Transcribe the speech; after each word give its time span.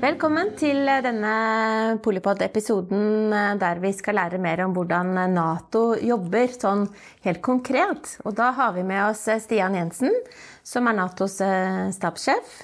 Velkommen 0.00 0.54
til 0.56 0.86
denne 1.04 1.30
Polipod-episoden 2.00 3.34
der 3.60 3.82
vi 3.82 3.90
skal 3.92 4.16
lære 4.16 4.38
mer 4.40 4.62
om 4.64 4.72
hvordan 4.72 5.10
Nato 5.34 5.82
jobber 6.00 6.54
sånn 6.54 6.86
helt 7.26 7.42
konkret. 7.44 8.14
Og 8.24 8.32
da 8.38 8.48
har 8.56 8.72
vi 8.78 8.86
med 8.88 9.02
oss 9.10 9.26
Stian 9.44 9.76
Jensen, 9.76 10.16
som 10.64 10.88
er 10.88 10.96
Natos 10.96 11.36
eh, 11.44 11.92
stabssjef. 11.92 12.56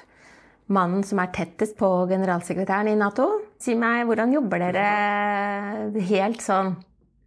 Mannen 0.72 1.04
som 1.04 1.20
er 1.20 1.34
tettest 1.36 1.76
på 1.76 1.92
generalsekretæren 2.08 2.94
i 2.94 2.96
Nato. 2.96 3.28
Si 3.60 3.76
meg, 3.76 4.06
hvordan 4.08 4.32
jobber 4.32 4.64
dere 4.70 6.02
helt 6.08 6.40
sånn 6.40 6.78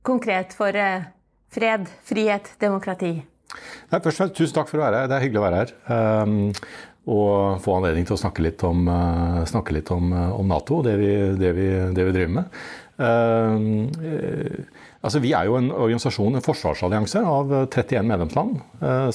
konkret 0.02 0.58
for 0.58 0.74
eh, 0.74 1.06
fred, 1.54 1.86
frihet, 2.10 2.56
demokrati? 2.58 3.20
Nei, 3.20 3.98
først 4.02 4.16
og 4.16 4.24
fremst, 4.24 4.40
Tusen 4.42 4.58
takk 4.58 4.74
for 4.74 4.82
å 4.82 4.88
være 4.88 5.04
her. 5.04 5.10
Det 5.10 5.20
er 5.20 5.28
hyggelig 5.28 5.40
å 5.44 5.50
være 5.52 5.62
her. 5.62 5.78
Um, 5.86 6.34
og 7.10 7.64
få 7.64 7.80
anledning 7.80 8.06
til 8.08 8.18
å 8.18 8.22
snakke 8.22 8.44
litt 8.46 8.64
om, 8.68 8.86
uh, 8.90 9.42
snakke 9.50 9.76
litt 9.76 9.90
om, 9.94 10.12
uh, 10.14 10.36
om 10.38 10.50
Nato, 10.50 10.84
det 10.86 10.98
vi, 11.00 11.10
det, 11.40 11.56
det 11.96 12.06
vi, 12.06 12.14
driver 12.14 12.36
med. 12.40 12.62
Uh, 13.00 13.88
altså 15.00 15.22
vi 15.24 15.32
er 15.34 15.48
jo 15.48 15.56
en 15.56 15.70
organisasjon, 15.72 16.36
en 16.36 16.44
forsvarsallianse 16.44 17.22
av 17.24 17.54
31 17.62 18.04
medlemsland. 18.10 18.58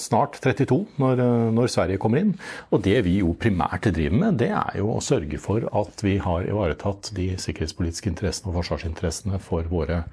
snart 0.00 0.38
32 0.40 0.78
når, 1.02 1.20
når, 1.52 1.68
Sverige 1.68 2.00
kommer 2.00 2.22
inn. 2.22 2.32
Og 2.72 2.80
det 2.86 3.02
vi 3.04 3.18
jo 3.20 3.34
primært 3.36 3.90
driver 3.90 4.16
med, 4.22 4.38
det 4.40 4.48
er 4.56 4.80
jo 4.80 4.94
å 4.94 5.04
sørge 5.04 5.38
for 5.42 5.68
at 5.68 6.06
vi 6.06 6.16
har 6.24 6.48
ivaretatt 6.48 7.12
de 7.18 7.34
sikkerhetspolitiske 7.36 8.08
interessene 8.08 8.50
og 8.50 8.62
forsvarsinteressene 8.62 9.42
for 9.44 9.68
våre 9.68 10.06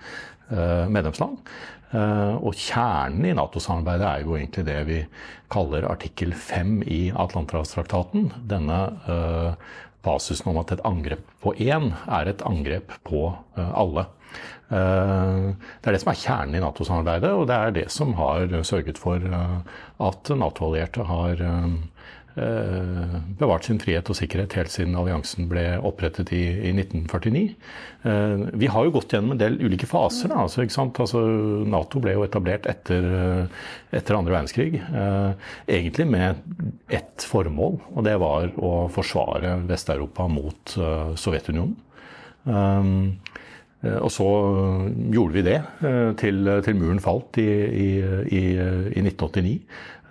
medlemsland. 0.52 1.40
Eh, 1.92 2.36
og 2.40 2.56
kjernen 2.56 3.26
i 3.28 3.34
Nato-samarbeidet 3.36 4.08
er 4.08 4.24
jo 4.24 4.38
egentlig 4.38 4.64
det 4.68 4.78
vi 4.88 5.00
kaller 5.52 5.90
artikkel 5.92 6.32
5 6.32 6.78
i 6.88 7.02
Atlanterhavstraktaten. 7.12 8.30
Denne 8.48 8.80
basisen 10.06 10.48
eh, 10.48 10.54
om 10.54 10.62
at 10.64 10.72
et 10.78 10.86
angrep 10.88 11.26
på 11.44 11.56
én 11.60 11.92
er 12.08 12.32
et 12.32 12.44
angrep 12.48 12.96
på 13.08 13.28
eh, 13.58 13.72
alle. 13.76 14.08
Det 14.72 14.78
er 14.80 15.92
det 15.92 16.00
som 16.00 16.10
er 16.14 16.20
kjernen 16.22 16.56
i 16.56 16.62
Nato-samarbeidet, 16.64 17.32
og 17.36 17.50
det 17.50 17.56
er 17.58 17.74
det 17.76 17.90
som 17.92 18.14
har 18.16 18.54
sørget 18.64 19.02
for 19.02 19.20
at 19.20 20.32
Nato-allierte 20.32 21.04
har 21.10 21.44
Eh, 21.44 21.74
bevart 22.36 23.66
sin 23.68 23.80
frihet 23.82 24.08
og 24.08 24.16
sikkerhet 24.16 24.54
helt 24.56 24.72
siden 24.72 24.96
alliansen 24.96 25.50
ble 25.52 25.66
opprettet 25.84 26.32
i, 26.36 26.44
i 26.70 26.72
1949. 26.72 27.44
Eh, 28.04 28.44
vi 28.58 28.70
har 28.72 28.86
jo 28.86 28.94
gått 28.96 29.14
gjennom 29.14 29.36
en 29.36 29.42
del 29.42 29.60
ulike 29.62 29.90
faser. 29.90 30.34
Altså, 30.34 30.66
altså, 30.66 31.22
Nato 31.70 32.02
ble 32.02 32.16
jo 32.16 32.26
etablert 32.26 32.68
etter, 32.72 33.08
eh, 33.18 33.62
etter 34.00 34.18
andre 34.18 34.38
verdenskrig. 34.38 34.82
Egentlig 35.68 36.08
med 36.10 36.42
ett 36.90 37.28
formål, 37.28 37.80
og 37.94 38.08
det 38.08 38.18
var 38.22 38.54
å 38.58 38.74
forsvare 38.94 39.60
Vest-Europa 39.70 40.28
mot 40.32 40.76
Sovjetunionen. 41.20 41.76
Og 43.92 44.12
så 44.14 44.28
gjorde 45.14 45.34
vi 45.34 45.44
det 45.46 45.58
til, 46.22 46.50
til 46.66 46.78
muren 46.78 47.02
falt 47.02 47.40
i, 47.42 47.50
i, 47.50 47.90
i 48.30 48.44
1989. 49.02 49.56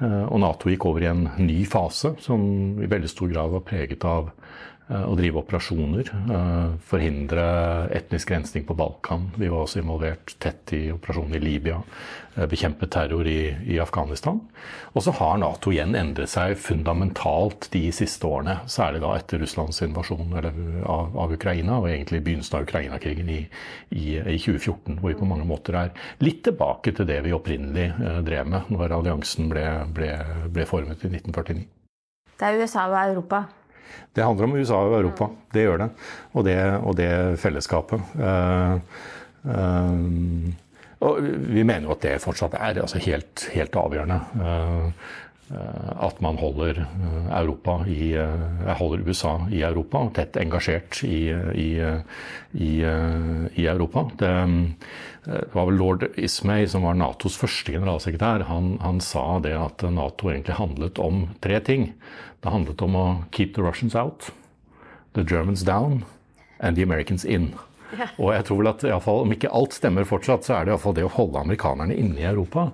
Eh, 0.00 0.24
og 0.26 0.40
Nato 0.40 0.70
gikk 0.72 0.86
over 0.88 1.04
i 1.04 1.10
en 1.10 1.26
ny 1.38 1.60
fase 1.68 2.14
som 2.24 2.42
i 2.80 2.88
veldig 2.88 3.10
stor 3.12 3.32
grad 3.32 3.52
var 3.52 3.66
preget 3.68 4.04
av 4.08 4.30
å 4.91 5.14
drive 5.14 5.38
operasjoner. 5.38 6.09
Eh, 6.10 6.72
forhindre 6.91 7.44
etnisk 7.94 8.31
rensning 8.32 8.64
på 8.66 8.75
Balkan. 8.75 9.28
Vi 9.38 9.48
var 9.48 9.64
også 9.64 9.82
involvert 9.82 10.34
tett 10.42 10.72
i 10.75 10.88
operasjonen 10.91 11.37
i 11.38 11.42
Libya. 11.42 11.76
Eh, 12.34 12.47
bekjempe 12.50 12.88
terror 12.91 13.26
i, 13.26 13.54
i, 13.70 13.78
Afghanistan. 13.82 14.41
Og 14.92 15.04
så 15.06 15.14
har 15.14 15.38
Nato 15.38 15.70
igjen 15.70 15.94
endret 15.98 16.32
seg 16.32 16.56
fundamentalt 16.59 17.69
de 17.75 17.84
siste 17.94 18.26
årene. 18.26 18.59
Særlig 18.70 19.04
da 19.04 19.12
etter 19.14 19.42
Russlands 19.42 19.78
invasjon 19.87 20.34
av, 20.41 21.14
av, 21.14 21.37
Ukraina, 21.38 21.78
og 21.78 21.91
egentlig 21.93 22.25
begynnelsen 22.26 22.59
av 22.59 22.66
Ukraina-krigen 22.66 23.31
i, 23.31 23.41
i, 23.94 24.19
i, 24.19 24.38
2014. 24.43 24.98
Hvor 24.98 25.12
vi 25.12 25.20
på 25.22 25.31
mange 25.31 25.47
måter 25.47 25.78
er 25.84 25.94
litt 26.25 26.43
tilbake 26.48 26.97
til 26.97 27.06
det 27.06 27.20
vi 27.28 27.37
opprinnelig 27.37 27.93
drev 28.26 28.50
med 28.50 28.75
når 28.75 28.98
alliansen 28.98 29.53
ble, 29.53 29.69
ble, 29.94 30.12
ble 30.50 30.66
formet 30.66 31.06
i 31.06 31.14
1949. 31.14 31.64
Det 32.41 32.48
er 32.48 32.59
USA 32.59 32.88
og 32.88 32.98
Europa 33.04 33.44
det 34.16 34.24
handler 34.24 34.48
om 34.48 34.56
USA 34.58 34.80
og 34.86 34.96
Europa. 34.98 35.30
Det 35.54 35.64
gjør 35.66 35.84
det. 35.84 35.88
Og 36.32 36.46
det, 36.46 36.58
og 36.80 36.96
det 36.98 37.10
fellesskapet. 37.42 38.12
Uh, 38.18 38.76
uh, 39.46 40.52
og 41.00 41.18
vi 41.24 41.64
mener 41.64 41.88
jo 41.88 41.94
at 41.94 42.04
det 42.04 42.20
fortsatt 42.20 42.58
er 42.58 42.82
altså 42.82 43.00
helt, 43.00 43.46
helt, 43.54 43.76
avgjørende. 43.76 44.20
Uh, 44.36 45.10
at 45.50 46.21
man 46.22 46.37
holder 46.38 46.84
Europa 47.34 47.81
i, 47.91 48.15
holder 48.78 49.03
USA 49.09 49.33
i 49.50 49.62
Europa, 49.66 50.05
tett 50.15 50.37
engasjert 50.38 51.00
i, 51.05 51.27
i, 51.59 51.71
i 52.55 53.66
Europa. 53.66 54.05
Det, 54.21 54.31
det, 55.25 55.49
var 55.53 55.66
vel 55.66 55.81
lord 55.81 56.06
Ismay, 56.15 56.69
som 56.71 56.87
var 56.87 56.94
Natos 56.94 57.38
første 57.41 57.75
generalsekretær, 57.75 58.47
han, 58.47 58.77
han 58.84 59.03
sa 59.03 59.41
det 59.43 59.56
at 59.59 59.83
Nato 59.91 60.31
egentlig 60.31 60.61
handlet 60.61 61.03
om 61.03 61.27
tre 61.43 61.59
ting. 61.67 61.91
Det 62.41 62.55
handlet 62.55 62.87
om 62.87 62.97
å 62.97 63.06
keep 63.34 63.56
the 63.56 63.67
Russians 63.67 63.99
out, 63.99 64.31
the 65.19 65.27
Germans 65.27 65.67
down 65.67 66.05
and 66.61 66.77
the 66.77 66.87
Americans 66.87 67.25
in. 67.25 67.55
Og 68.22 68.32
jeg 68.34 68.46
tror 68.46 68.60
vel 68.60 68.70
at 68.70 68.84
fall, 69.04 69.22
Om 69.24 69.34
ikke 69.34 69.52
alt 69.56 69.76
stemmer 69.76 70.08
fortsatt, 70.08 70.46
så 70.46 70.56
er 70.56 70.66
det 70.66 70.74
iallfall 70.74 70.96
det 70.96 71.06
å 71.06 71.12
holde 71.14 71.40
amerikanerne 71.42 71.96
inne 71.96 72.20
i 72.20 72.28
Europa. 72.28 72.68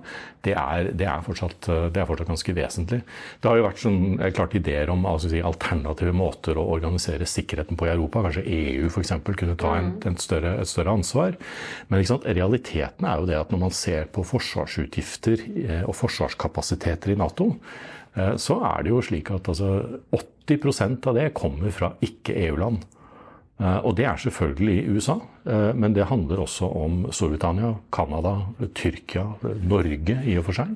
Det 0.45 0.53
er, 0.53 0.91
det 0.95 1.07
er, 1.09 1.23
fortsatt, 1.25 1.67
det 1.91 2.01
er 2.01 2.07
fortsatt, 2.07 2.29
ganske 2.29 2.55
vesentlig. 2.55 3.01
Det 3.41 3.49
har 3.49 3.59
jo 3.59 3.65
vært 3.65 3.81
sånn, 3.81 3.99
klart 4.37 4.55
ideer 4.55 4.91
om 4.93 5.03
altså 5.09 5.31
alternative 5.49 6.13
måter 6.15 6.59
å 6.59 6.67
organisere 6.77 7.27
sikkerheten 7.27 7.79
på 7.79 7.89
i 7.89 7.91
Europa. 7.95 8.23
Kanskje 8.27 8.45
EU 8.45 8.87
f.eks. 8.91 9.13
kunne 9.27 9.57
ta 9.59 9.75
en, 9.79 9.91
mm. 9.97 9.99
en 10.11 10.21
større, 10.21 10.55
et 10.61 10.71
større 10.71 10.95
ansvar. 10.95 11.35
Men 11.91 12.05
realiteten 12.23 13.09
er 13.09 13.19
jo 13.19 13.29
det 13.29 13.41
at 13.41 13.51
når 13.51 13.65
man 13.67 13.75
ser 13.75 14.07
på 14.13 14.23
forsvarsutgifter 14.27 15.45
eh, 15.65 15.83
og 15.83 15.97
forsvarskapasiteter 15.97 17.15
i 17.15 17.19
Nato, 17.19 17.51
Eh, 18.17 18.35
så 18.41 18.59
er 18.65 18.83
det 18.83 18.93
jo 18.93 19.01
slik 19.05 19.31
at 19.33 19.49
altså 19.51 19.99
80% 20.15 21.09
av 21.09 21.17
det 21.17 21.31
kommer 21.37 21.73
fra 21.73 21.93
ikke-EU-land. 22.03 22.85
Eh, 23.57 23.79
og 23.89 23.95
det 23.97 24.05
er 24.05 24.19
selvfølgelig 24.21 24.75
i 24.77 24.91
USA, 24.93 25.15
eh, 25.49 25.71
men 25.73 25.95
det 25.95 26.05
handler 26.11 26.43
også 26.43 26.69
om 26.77 26.99
Storbritannia, 27.09 27.71
Canada, 27.93 28.35
Tyrkia, 28.77 29.25
Norge 29.65 30.19
i 30.29 30.37
og 30.37 30.45
for 30.45 30.59
seg. 30.59 30.75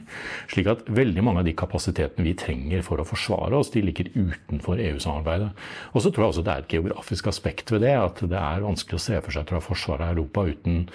Slik 0.50 0.72
at 0.72 0.90
veldig 0.90 1.26
mange 1.26 1.44
av 1.44 1.50
de 1.50 1.54
kapasitetene 1.58 2.26
vi 2.26 2.34
trenger 2.34 2.82
for 2.86 3.02
å 3.02 3.06
forsvare 3.06 3.60
oss, 3.60 3.70
de 3.76 3.86
ligger 3.86 4.10
utenfor 4.16 4.82
EU-samarbeidet. 4.82 5.52
Og 5.94 6.02
så 6.02 6.10
tror 6.10 6.26
jeg 6.26 6.34
også 6.34 6.48
det 6.48 6.56
er 6.56 6.66
et 6.66 6.78
geografisk 6.78 7.30
aspekt 7.30 7.74
ved 7.76 7.86
det, 7.86 7.96
at 8.02 8.26
det 8.26 8.42
er 8.42 8.66
vanskelig 8.66 8.98
å 8.98 9.06
se 9.06 9.22
for 9.22 9.38
seg 9.38 9.54
å 9.54 9.64
forsvare 9.64 10.10
Europa 10.16 10.48
uten 10.50 10.88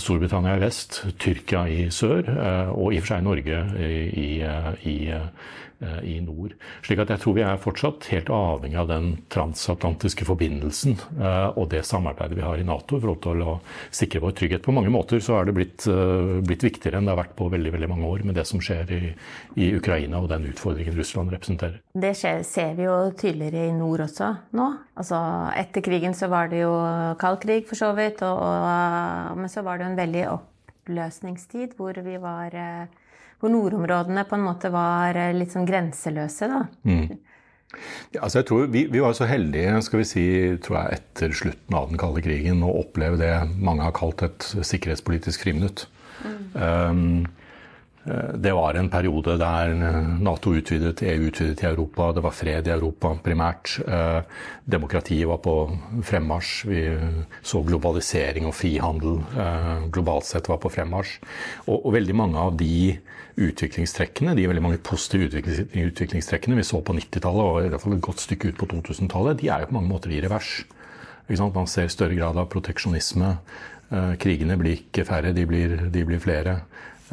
Storbritannia 0.00 0.56
i 0.56 0.62
vest, 0.62 1.02
Tyrkia 1.20 1.66
i 1.68 1.82
sør, 1.92 2.26
og 2.72 2.94
i 2.94 2.96
og 2.96 3.04
for 3.04 3.12
seg 3.12 3.26
Norge 3.26 3.58
i, 3.76 3.98
i, 4.08 4.30
i 4.88 4.96
Eh, 5.10 5.22
i 6.02 6.16
nord. 6.24 6.54
Slik 6.86 7.02
at 7.02 7.10
jeg 7.12 7.20
tror 7.20 7.34
vi 7.36 7.42
er 7.44 7.60
fortsatt 7.60 8.06
helt 8.12 8.30
avhengig 8.32 8.78
av 8.80 8.88
den 8.88 9.10
transatlantiske 9.32 10.24
forbindelsen 10.28 10.96
eh, 11.20 11.50
og 11.52 11.68
det 11.72 11.82
samarbeidet 11.86 12.38
vi 12.38 12.44
har 12.46 12.60
i 12.60 12.66
Nato 12.66 13.00
for 13.02 13.12
å 13.12 13.56
sikre 13.94 14.22
vår 14.24 14.36
trygghet. 14.38 14.64
På 14.64 14.74
mange 14.74 14.92
måter 14.92 15.20
så 15.22 15.38
er 15.40 15.48
det 15.48 15.56
blitt, 15.58 15.86
eh, 15.90 16.40
blitt 16.46 16.64
viktigere 16.64 17.00
enn 17.00 17.08
det 17.08 17.12
har 17.12 17.20
vært 17.20 17.36
på 17.38 17.50
veldig 17.52 17.74
veldig 17.76 17.90
mange 17.92 18.08
år 18.08 18.24
med 18.24 18.38
det 18.38 18.46
som 18.48 18.62
skjer 18.62 18.92
i, 18.96 19.02
i 19.60 19.70
Ukraina 19.76 20.22
og 20.22 20.30
den 20.32 20.48
utfordringen 20.50 20.96
Russland 20.96 21.34
representerer. 21.34 21.80
Det 21.92 22.12
skjer, 22.16 22.42
ser 22.48 22.74
vi 22.78 22.88
jo 22.88 22.96
tydeligere 23.12 23.68
i 23.68 23.76
nord 23.76 24.06
også 24.08 24.32
nå. 24.56 24.72
Altså, 24.96 25.20
etter 25.60 25.84
krigen 25.84 26.16
så 26.16 26.30
var 26.32 26.48
det 26.52 26.62
jo 26.64 26.74
kald 27.20 27.42
krig 27.44 27.66
for 27.68 27.78
så 27.78 27.92
vidt, 27.96 28.22
og, 28.24 28.40
og, 28.40 29.40
men 29.42 29.52
så 29.52 29.64
var 29.66 29.80
det 29.80 29.90
en 29.90 29.98
veldig 29.98 30.28
oppløsningstid 30.32 31.76
hvor 31.76 31.98
vi 32.06 32.16
var 32.22 32.56
hvor 33.40 33.52
nordområdene 33.52 34.24
på 34.28 34.36
en 34.38 34.44
måte 34.46 34.70
var 34.74 35.16
eh, 35.18 35.34
litt 35.36 35.54
sånn 35.54 35.68
grenseløse, 35.68 36.48
da. 36.50 36.62
Mm. 36.88 37.18
Ja, 38.14 38.22
altså 38.22 38.40
jeg 38.40 38.46
tror 38.48 38.68
vi, 38.72 38.84
vi, 38.88 39.00
var 39.02 39.16
så 39.18 39.26
heldige 39.28 39.80
skal 39.84 40.00
vi 40.00 40.06
si, 40.08 40.26
tror 40.64 40.78
jeg, 40.78 41.00
etter 41.00 41.34
slutten 41.36 41.76
av 41.76 41.90
den 41.90 42.00
kalde 42.00 42.22
krigen 42.24 42.62
å 42.64 42.72
oppleve 42.80 43.18
det 43.20 43.32
mange 43.58 43.84
har 43.84 43.96
kalt 43.96 44.22
et 44.24 44.46
sikkerhetspolitisk 44.64 45.44
friminutt. 45.44 45.84
Mm. 46.22 46.38
Um, 46.54 47.02
det 48.34 48.52
var 48.54 48.76
en 48.78 48.88
periode 48.90 49.34
der 49.40 49.72
Nato 50.22 50.52
utvidet, 50.54 51.02
EU 51.02 51.26
utvidet 51.26 51.62
i 51.64 51.66
Europa. 51.66 52.12
Det 52.12 52.22
var 52.22 52.34
fred 52.34 52.68
i 52.68 52.70
Europa 52.70 53.10
primært. 53.22 53.80
Eh, 53.82 54.20
demokratiet 54.64 55.26
var 55.26 55.40
på 55.42 55.56
fremmarsj. 56.06 56.52
Vi 56.70 56.84
så 57.42 57.62
globalisering 57.66 58.46
og 58.46 58.54
frihandel 58.54 59.18
eh, 59.34 59.88
globalt 59.90 60.28
sett 60.28 60.46
var 60.48 60.60
på 60.62 60.70
fremmarsj. 60.70 61.18
Og, 61.66 61.90
veldig 61.96 62.14
mange 62.14 62.38
av 62.38 62.54
de 62.60 62.96
utviklingstrekkene, 63.42 64.36
de 64.38 64.46
veldig 64.48 64.64
mange 64.64 64.80
positive 64.86 65.42
utviklingstrekkene 65.82 66.56
vi 66.56 66.64
så 66.64 66.80
på 66.80 66.94
90-tallet 66.96 67.50
og 67.50 67.66
i 67.66 67.72
hvert 67.72 67.82
fall 67.82 67.98
et 67.98 68.06
godt 68.06 68.22
stykke 68.22 68.52
ut 68.52 68.60
på 68.60 68.70
2000-tallet, 68.70 69.42
de 69.42 69.50
er 69.50 69.64
jo 69.64 69.72
på 69.72 69.80
mange 69.80 69.90
måter 69.90 70.14
i 70.14 70.22
revers. 70.24 70.60
Man 71.26 71.66
ser 71.66 71.90
større 71.90 72.14
grad 72.14 72.38
av 72.38 72.46
proteksjonisme. 72.52 73.34
Krigene 74.22 74.56
blir 74.58 74.78
ikke 74.78 75.04
færre, 75.06 75.34
de 75.34 75.42
blir, 75.46 75.74
de 75.90 76.04
blir 76.06 76.22
flere. 76.22 76.60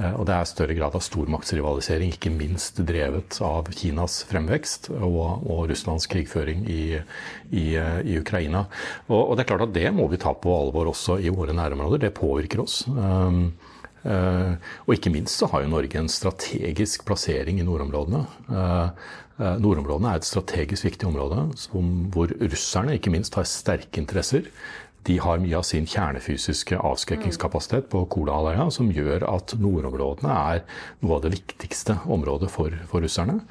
Eh, 0.02 0.14
og 0.18 0.26
det 0.26 0.36
er 0.36 0.50
større 0.50 0.76
grad 0.78 0.96
av 0.98 1.04
stormaktsrivalisering, 1.06 2.14
ikke 2.16 2.34
minst 2.34 2.82
drevet 2.86 3.38
av 3.46 3.70
Kinas 3.78 4.22
fremvekst 4.30 4.90
og, 4.96 5.46
og 5.46 5.68
Russlands 5.70 6.10
krigføring 6.10 6.66
i, 6.66 6.82
i, 7.54 7.66
eh, 7.78 8.00
i 8.02 8.18
Ukraina. 8.22 8.66
Og, 9.10 9.20
og, 9.20 9.36
det 9.38 9.46
er 9.46 9.52
klart 9.54 9.68
at 9.68 9.76
det 9.76 9.90
må 9.94 10.10
vi 10.12 10.22
ta 10.22 10.34
på 10.34 10.56
alvor 10.56 10.90
også 10.94 11.20
i 11.22 11.34
våre 11.34 11.56
nærområder. 11.58 12.08
Det 12.08 12.16
påvirker 12.18 12.64
oss. 12.66 12.84
Um, 12.90 13.52
uh, 14.04 14.56
og 14.88 14.96
ikke 14.96 15.14
minst 15.14 15.38
så 15.40 15.48
har 15.52 15.64
jo 15.64 15.72
Norge 15.72 16.00
en 16.00 16.10
strategisk 16.12 17.06
plassering 17.08 17.62
i 17.62 17.68
nordområdene. 17.68 18.26
Uh, 18.50 19.12
Nordområdene 19.34 20.12
er 20.12 20.20
et 20.20 20.28
strategisk 20.28 20.86
viktig 20.86 21.08
område 21.10 21.48
som, 21.58 21.88
hvor 22.14 22.30
russerne 22.38 23.00
ikke 23.00 23.12
minst 23.14 23.34
har 23.34 23.48
sterke 23.50 23.98
interesser 23.98 24.46
de 25.08 25.18
har 25.20 25.42
mye 25.44 25.58
av 25.60 25.66
sin 25.68 25.86
kjernefysiske 25.90 26.78
avskrekkingskapasitet 26.80 27.90
på 27.92 28.06
Kolahalvøya, 28.14 28.70
som 28.72 28.92
gjør 28.94 29.26
at 29.28 29.56
nordområdene 29.60 30.38
er 30.54 30.64
noe 31.04 31.18
av 31.18 31.26
det 31.26 31.34
viktigste 31.36 31.98
området 32.08 32.52
for, 32.54 32.76
for, 32.90 33.04
russerne. 33.04 33.42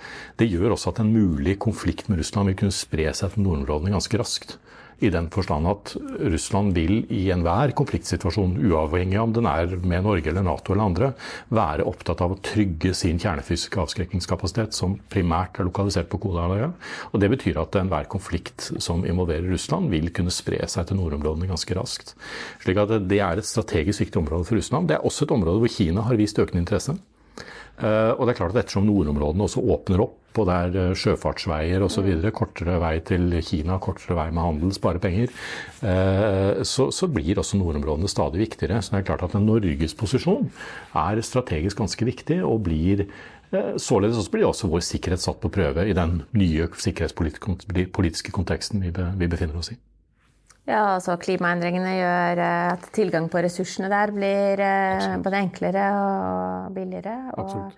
Det 0.40 0.48
gjør 0.48 0.76
også 0.76 0.94
at 0.94 1.02
en 1.02 1.12
mulig 1.12 1.58
konflikt 1.62 2.08
med 2.08 2.22
Russland 2.22 2.52
vil 2.52 2.60
kunne 2.62 2.76
spre 2.76 3.10
seg 3.12 3.34
til 3.34 3.44
nordområdene 3.46 3.92
ganske 3.96 4.20
raskt 4.20 4.56
i 5.02 5.10
den 5.12 5.28
forstand 5.32 5.68
at 5.70 5.94
Russland 6.32 6.76
vil 6.76 7.02
i 7.12 7.24
enhver 7.34 7.74
konfliktsituasjon, 7.78 8.54
uavhengig 8.70 9.18
om 9.20 9.34
den 9.34 9.48
er 9.50 9.74
med 9.82 10.06
Norge 10.06 10.30
eller 10.30 10.46
Nato 10.46 10.74
eller 10.74 10.86
andre, 10.86 11.10
være 11.52 11.86
opptatt 11.88 12.22
av 12.24 12.34
å 12.34 12.40
trygge 12.44 12.94
sin 12.96 13.20
kjernefysiske 13.22 13.82
avskrekkingskapasitet, 13.82 14.76
som 14.76 14.96
primært 15.12 15.58
er 15.58 15.68
lokalisert 15.68 16.10
på 16.12 16.20
Kolahalvøya. 16.22 16.70
Og 17.12 17.22
det 17.22 17.32
betyr 17.34 17.60
at 17.62 17.78
enhver 17.80 18.08
konflikt 18.12 18.70
som 18.82 19.06
involverer 19.08 19.50
Russland, 19.50 19.90
vil 19.92 20.12
kunne 20.14 20.32
spre 20.34 20.62
seg 20.70 20.88
til 20.88 21.00
nordområdene 21.00 21.50
ganske 21.50 21.76
raskt. 21.78 22.14
Slik 22.62 22.78
at 22.80 22.94
det 23.10 23.22
er 23.22 23.40
et 23.40 23.48
strategisk 23.48 24.06
viktig 24.06 24.22
område 24.22 24.48
for 24.48 24.60
Russland. 24.60 24.88
Det 24.88 24.98
er 24.98 25.08
også 25.08 25.26
et 25.26 25.34
område 25.34 25.64
hvor 25.64 25.72
Kina 25.72 26.06
har 26.06 26.20
vist 26.20 26.38
økende 26.38 26.62
interesse. 26.62 26.96
Eh, 27.80 28.12
og 28.12 28.26
det 28.26 28.34
er 28.34 28.38
klart 28.42 28.52
at 28.52 28.64
ettersom 28.64 28.84
nordområdene 28.86 29.46
også 29.46 29.62
åpner 29.74 30.02
opp, 30.04 30.18
og 30.36 30.48
det 30.48 30.56
er 30.56 30.78
eh, 30.80 30.94
sjøfartsveier 30.98 31.84
osv., 31.84 32.08
kortere 32.36 32.76
vei 32.82 32.94
til 33.08 33.38
Kina, 33.44 33.78
kortere 33.82 34.16
vei 34.18 34.28
med 34.30 34.44
handel, 34.44 34.74
spare 34.76 35.00
penger, 35.02 35.32
eh, 35.80 36.62
så, 36.68 36.90
så, 36.92 37.08
blir 37.12 37.40
også 37.40 37.60
nordområdene 37.60 38.10
stadig 38.12 38.44
viktigere. 38.44 38.82
Så 38.82 38.94
det 38.94 39.02
er 39.02 39.08
klart 39.08 39.24
at 39.26 39.38
Norges 39.40 39.96
posisjon 39.98 40.50
er 41.00 41.22
strategisk 41.24 41.80
ganske 41.82 42.12
viktig, 42.12 42.42
og 42.46 42.66
blir 42.68 43.06
Således 43.52 44.16
også 44.16 44.32
blir 44.32 44.46
også 44.48 44.68
vår 44.72 44.80
sikkerhet 44.80 45.20
satt 45.20 45.42
på 45.42 45.50
prøve 45.52 45.82
i 45.84 45.92
den 45.92 46.22
nye 46.32 46.70
sikkerhetspolitiske 46.72 48.32
konteksten 48.32 48.80
vi 48.80 49.28
befinner 49.28 49.58
oss 49.60 49.74
i. 49.74 49.76
Ja, 50.68 50.94
altså 50.94 51.16
Klimaendringene 51.18 51.96
gjør 51.96 52.40
eh, 52.44 52.66
at 52.76 52.84
tilgang 52.94 53.26
på 53.30 53.40
ressursene 53.42 53.90
der 53.90 54.12
blir 54.14 54.60
eh, 54.62 54.96
Absolutt. 54.96 55.24
både 55.24 55.40
enklere 55.42 55.86
og 55.98 56.76
billigere. 56.76 57.16
Og 57.42 57.72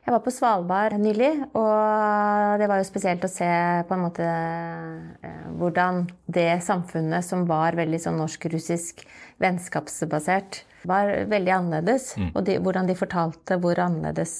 jeg 0.00 0.14
var 0.14 0.22
på 0.24 0.32
Svalbard 0.32 0.96
nylig, 1.00 1.30
og 1.56 2.60
det 2.60 2.68
var 2.68 2.80
jo 2.80 2.88
spesielt 2.88 3.24
å 3.24 3.30
se 3.30 3.48
på 3.88 3.96
en 3.96 4.04
måte 4.04 4.26
eh, 4.26 5.46
hvordan 5.60 6.04
det 6.28 6.60
samfunnet 6.66 7.24
som 7.24 7.46
var 7.48 7.78
veldig 7.80 8.00
sånn 8.04 8.20
norsk-russisk 8.20 9.04
vennskapsbasert, 9.40 10.64
var 10.88 11.12
veldig 11.28 11.52
annerledes. 11.56 12.14
Mm. 12.20 12.32
Og 12.34 12.44
de, 12.44 12.60
hvordan 12.60 12.88
de 12.88 12.96
fortalte 13.00 13.56
hvor 13.60 13.80
annerledes 13.80 14.34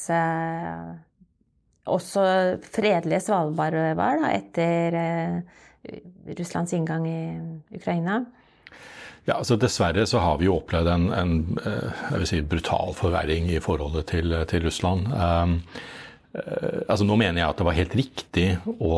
også 1.91 2.25
fredelige 2.71 3.23
Svalbard 3.25 3.77
var 3.99 4.21
da, 4.23 4.33
etter 4.35 4.99
eh, 5.01 5.97
Russlands 6.39 6.75
inngang 6.77 7.07
i 7.09 7.21
Ukraina? 7.77 8.21
Ja, 9.27 9.37
altså 9.37 9.59
Dessverre 9.61 10.07
så 10.09 10.23
har 10.25 10.39
vi 10.41 10.49
jo 10.49 10.57
opplevd 10.57 10.89
en, 10.91 11.09
en 11.13 11.35
vil 12.17 12.29
si, 12.29 12.41
brutal 12.41 12.95
forverring 12.97 13.51
i 13.53 13.61
forholdet 13.63 14.09
til, 14.11 14.33
til 14.49 14.65
Russland. 14.65 15.11
Um, 15.13 15.59
altså 16.89 17.05
Nå 17.05 17.19
mener 17.21 17.43
jeg 17.43 17.53
at 17.53 17.61
det 17.61 17.67
var 17.69 17.77
helt 17.77 17.97
riktig 17.99 18.47
å 18.81 18.95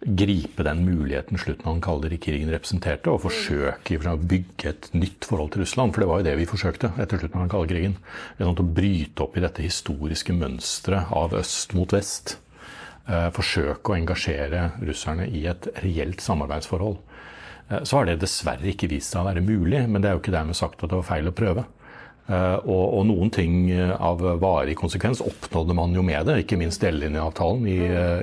gripe 0.00 0.64
den 0.64 0.84
muligheten 0.86 1.38
slutten 1.38 1.66
av 1.68 1.74
den 1.74 1.82
kalde 1.84 2.16
krigen 2.16 2.50
representerte, 2.52 3.12
og 3.12 3.24
forsøke 3.26 3.98
å 4.08 4.16
bygge 4.16 4.72
et 4.72 4.88
nytt 4.96 5.26
forhold 5.28 5.52
til 5.52 5.64
Russland. 5.64 5.92
For 5.92 6.02
det 6.02 6.08
var 6.10 6.20
jo 6.20 6.28
det 6.30 6.36
vi 6.40 6.48
forsøkte 6.48 6.92
etter 6.96 7.20
slutten 7.20 7.40
av 7.40 7.44
den 7.44 7.52
kalde 7.52 7.72
krigen. 7.72 7.98
Å 8.40 8.70
bryte 8.80 9.26
opp 9.26 9.36
i 9.36 9.44
dette 9.44 9.64
historiske 9.66 10.36
mønsteret 10.36 11.12
av 11.12 11.36
øst 11.36 11.76
mot 11.76 11.92
vest. 11.92 12.38
Eh, 13.10 13.28
forsøke 13.34 13.92
å 13.92 13.96
engasjere 13.98 14.70
russerne 14.86 15.26
i 15.26 15.44
et 15.50 15.66
reelt 15.82 16.20
samarbeidsforhold. 16.22 16.98
Eh, 17.68 17.82
så 17.82 17.98
har 17.98 18.06
det 18.06 18.20
dessverre 18.22 18.72
ikke 18.72 18.90
vist 18.92 19.12
seg 19.12 19.24
å 19.24 19.28
være 19.30 19.44
mulig, 19.44 19.82
men 19.88 20.00
det 20.00 20.10
er 20.10 20.16
jo 20.16 20.22
ikke 20.22 20.36
dermed 20.36 20.58
sagt 20.58 20.82
at 20.82 20.92
det 20.92 21.00
var 21.00 21.08
feil 21.08 21.30
å 21.30 21.34
prøve. 21.34 21.64
Eh, 22.30 22.56
og, 22.62 22.84
og 23.00 23.06
noen 23.08 23.32
ting 23.34 23.56
av 23.74 24.22
varig 24.42 24.76
konsekvens 24.78 25.22
oppnådde 25.24 25.76
man 25.76 25.96
jo 25.96 26.04
med 26.06 26.30
det, 26.30 26.40
ikke 26.44 26.60
minst 26.60 26.82
delelinjeavtalen 26.84 27.66
i, 27.66 27.78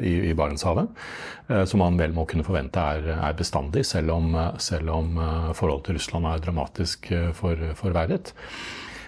i, 0.07 0.15
i, 0.31 0.35
Barentshavet, 0.37 1.03
som 1.67 1.79
man 1.79 1.95
vel 1.99 2.11
må 2.15 2.25
kunne 2.27 2.43
forvente 2.43 2.81
er, 2.81 3.05
er 3.15 3.35
bestandig, 3.39 3.85
selv 3.87 4.11
om, 4.17 4.33
selv 4.59 4.91
om 4.91 5.13
forholdet 5.55 5.85
til 5.87 5.95
Russland 5.99 6.27
er 6.27 6.43
dramatisk 6.43 7.07
for, 7.37 7.61
forverret. 7.79 8.33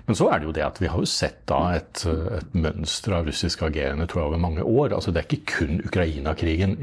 Men 0.10 0.18
så 0.18 0.26
er 0.34 0.42
det 0.42 0.50
jo 0.50 0.56
det 0.58 0.66
at 0.66 0.80
vi 0.82 0.90
har 0.90 0.98
jo 0.98 1.10
sett 1.10 1.44
da 1.50 1.60
et, 1.78 2.02
et 2.34 2.56
mønster 2.58 3.14
av 3.14 3.28
russisk 3.30 3.62
agerende 3.68 4.08
tror 4.10 4.24
jeg, 4.24 4.32
over 4.32 4.42
mange 4.42 4.66
år. 4.66 4.96
Altså 4.98 5.14
Det 5.14 5.22
er 5.22 5.28
ikke 5.30 5.60
kun 5.60 5.84
Ukraina-krigen 5.86 6.74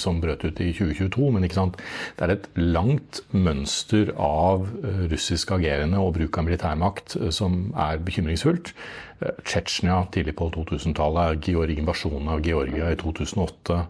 som 0.00 0.22
brøt 0.22 0.46
ut 0.46 0.62
i 0.64 0.70
2022, 0.72 1.28
men 1.34 1.44
det 1.44 2.24
er 2.24 2.32
et 2.32 2.48
langt 2.56 3.20
mønster 3.36 4.14
av 4.16 4.64
eh, 4.80 5.04
russisk 5.12 5.52
agerende 5.56 6.00
og 6.00 6.14
bruk 6.16 6.38
av 6.40 6.48
militærmakt 6.48 7.16
eh, 7.20 7.28
som 7.34 7.70
er 7.76 8.00
bekymringsfullt. 8.06 8.72
Eh, 9.20 9.44
Tsjetsjenia 9.44 10.00
tidlig 10.14 10.36
på 10.40 10.50
2000-tallet, 10.56 11.50
invasjonen 11.76 12.32
av 12.32 12.44
Georgia 12.46 12.90
i 12.90 12.98
2008. 13.00 13.84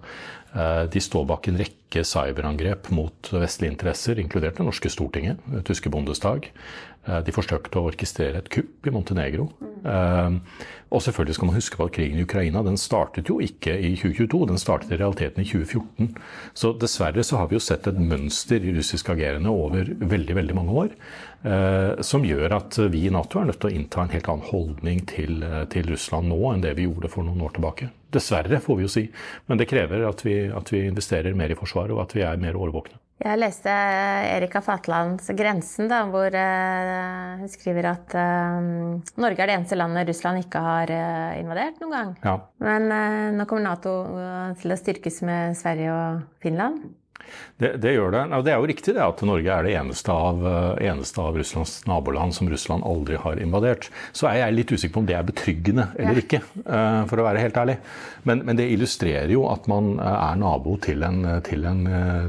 De 0.90 0.98
står 0.98 1.28
bak 1.30 1.46
en 1.46 1.60
rekke 1.60 2.02
cyberangrep 2.02 2.88
mot 2.90 3.28
vestlige 3.30 3.70
interesser, 3.70 4.18
inkludert 4.18 4.56
det 4.58 4.64
norske 4.66 4.90
Stortinget, 4.90 5.38
tyske 5.62 5.92
Bondestag. 5.94 6.48
Eh, 7.08 7.20
de 7.24 7.32
forsøkte 7.32 7.80
å 7.80 7.86
orkestrere 7.88 8.42
et 8.42 8.50
kupp 8.52 8.86
i 8.86 8.92
Montenegro. 8.92 9.48
Mm. 9.80 10.40
Og 10.90 11.00
selvfølgelig 11.00 11.34
skal 11.38 11.48
man 11.48 11.56
huske 11.56 11.78
på 11.78 11.86
at 11.86 11.94
krigen 11.94 12.18
i 12.20 12.24
Ukraina 12.26 12.60
den 12.66 12.76
startet 12.76 13.30
jo 13.30 13.38
ikke 13.40 13.72
i 13.72 13.94
2022, 13.96 14.40
den 14.50 14.60
startet 14.60 14.92
i 14.92 14.98
realiteten 15.00 15.40
i 15.40 15.46
2014. 15.48 16.10
Så 16.52 16.74
dessverre 16.76 17.24
så 17.24 17.38
har 17.40 17.48
vi 17.48 17.56
jo 17.56 17.62
sett 17.64 17.88
et 17.88 17.96
mønster 17.96 18.60
i 18.60 18.74
russisk 18.76 19.08
agerende 19.14 19.54
over 19.54 19.88
veldig 19.88 20.36
veldig 20.36 20.58
mange 20.58 20.76
år. 20.84 20.92
Eh, 21.40 22.04
som 22.04 22.26
gjør 22.26 22.58
at 22.58 22.76
vi 22.92 23.06
i 23.08 23.14
Nato 23.14 23.40
er 23.40 23.48
nødt 23.48 23.62
til 23.62 23.70
å 23.70 23.78
innta 23.78 24.04
en 24.04 24.12
helt 24.12 24.28
annen 24.28 24.50
holdning 24.50 25.04
til, 25.08 25.40
til 25.72 25.88
Russland 25.94 26.28
nå 26.28 26.40
enn 26.52 26.66
det 26.66 26.76
vi 26.76 26.88
gjorde 26.90 27.12
for 27.14 27.24
noen 27.24 27.46
år 27.46 27.56
tilbake. 27.56 27.92
Dessverre, 28.12 28.60
får 28.60 28.76
vi 28.76 28.84
jo 28.84 28.92
si. 28.92 29.06
Men 29.48 29.60
det 29.60 29.70
krever 29.70 30.04
at 30.08 30.26
vi, 30.26 30.42
at 30.52 30.74
vi 30.74 30.84
investerer 30.90 31.38
mer 31.38 31.54
i 31.54 31.56
Forsvaret, 31.56 31.94
og 31.96 32.04
at 32.04 32.18
vi 32.18 32.26
er 32.26 32.42
mer 32.42 32.58
årvåkne. 32.60 33.00
Jeg 33.20 33.36
leste 33.36 33.68
Erika 33.70 34.62
Fatlands 34.64 35.28
'Grensen', 35.36 35.90
da, 35.90 36.04
hvor 36.08 36.32
uh, 36.32 37.40
hun 37.42 37.50
skriver 37.52 37.90
at 37.90 38.14
uh, 38.16 38.96
Norge 39.20 39.44
er 39.44 39.50
det 39.50 39.56
eneste 39.58 39.76
landet 39.76 40.08
Russland 40.08 40.40
ikke 40.40 40.62
har 40.64 40.94
invadert 41.40 41.82
noen 41.82 41.96
gang. 41.96 42.14
Ja. 42.24 42.38
Men 42.64 42.88
nå 43.36 43.44
kommer 43.48 43.68
Nato 43.68 43.94
til 44.60 44.72
å 44.72 44.80
styrkes 44.80 45.20
med 45.26 45.58
Sverige 45.60 45.92
og 45.92 46.24
Finland. 46.40 46.80
Det, 47.60 47.74
det, 47.82 47.92
gjør 47.96 48.14
det. 48.14 48.22
Det 48.46 48.52
er 48.52 48.58
jo 48.60 48.68
riktig 48.70 48.94
det 48.96 49.04
at 49.04 49.22
Norge 49.26 49.52
er 49.52 49.66
det 49.66 49.74
eneste 49.76 50.14
av, 50.14 50.40
eh, 50.48 50.88
eneste 50.90 51.20
av, 51.22 51.36
Russlands 51.40 51.74
naboland 51.88 52.34
som 52.36 52.50
Russland 52.50 52.86
aldri 52.88 53.18
har 53.20 53.40
invadert. 53.42 53.90
Så 54.16 54.30
er 54.30 54.40
jeg 54.40 54.56
litt 54.56 54.72
usikker 54.72 54.94
på 54.96 55.04
om 55.04 55.10
det 55.10 55.18
er 55.18 55.28
betryggende 55.28 55.90
eller 56.00 56.22
ikke, 56.22 56.42
eh, 56.64 57.02
for 57.10 57.20
å 57.20 57.28
være 57.28 57.44
helt 57.44 57.60
ærlig. 57.60 57.78
Men, 58.24 58.44
men, 58.48 58.58
det 58.60 58.70
illustrerer 58.72 59.32
jo 59.32 59.46
at 59.52 59.68
man 59.70 59.94
eh, 59.98 60.18
er 60.30 60.40
nabo 60.40 60.76
til 60.82 61.04
en, 61.06 61.22
til 61.46 61.68
en, 61.68 61.86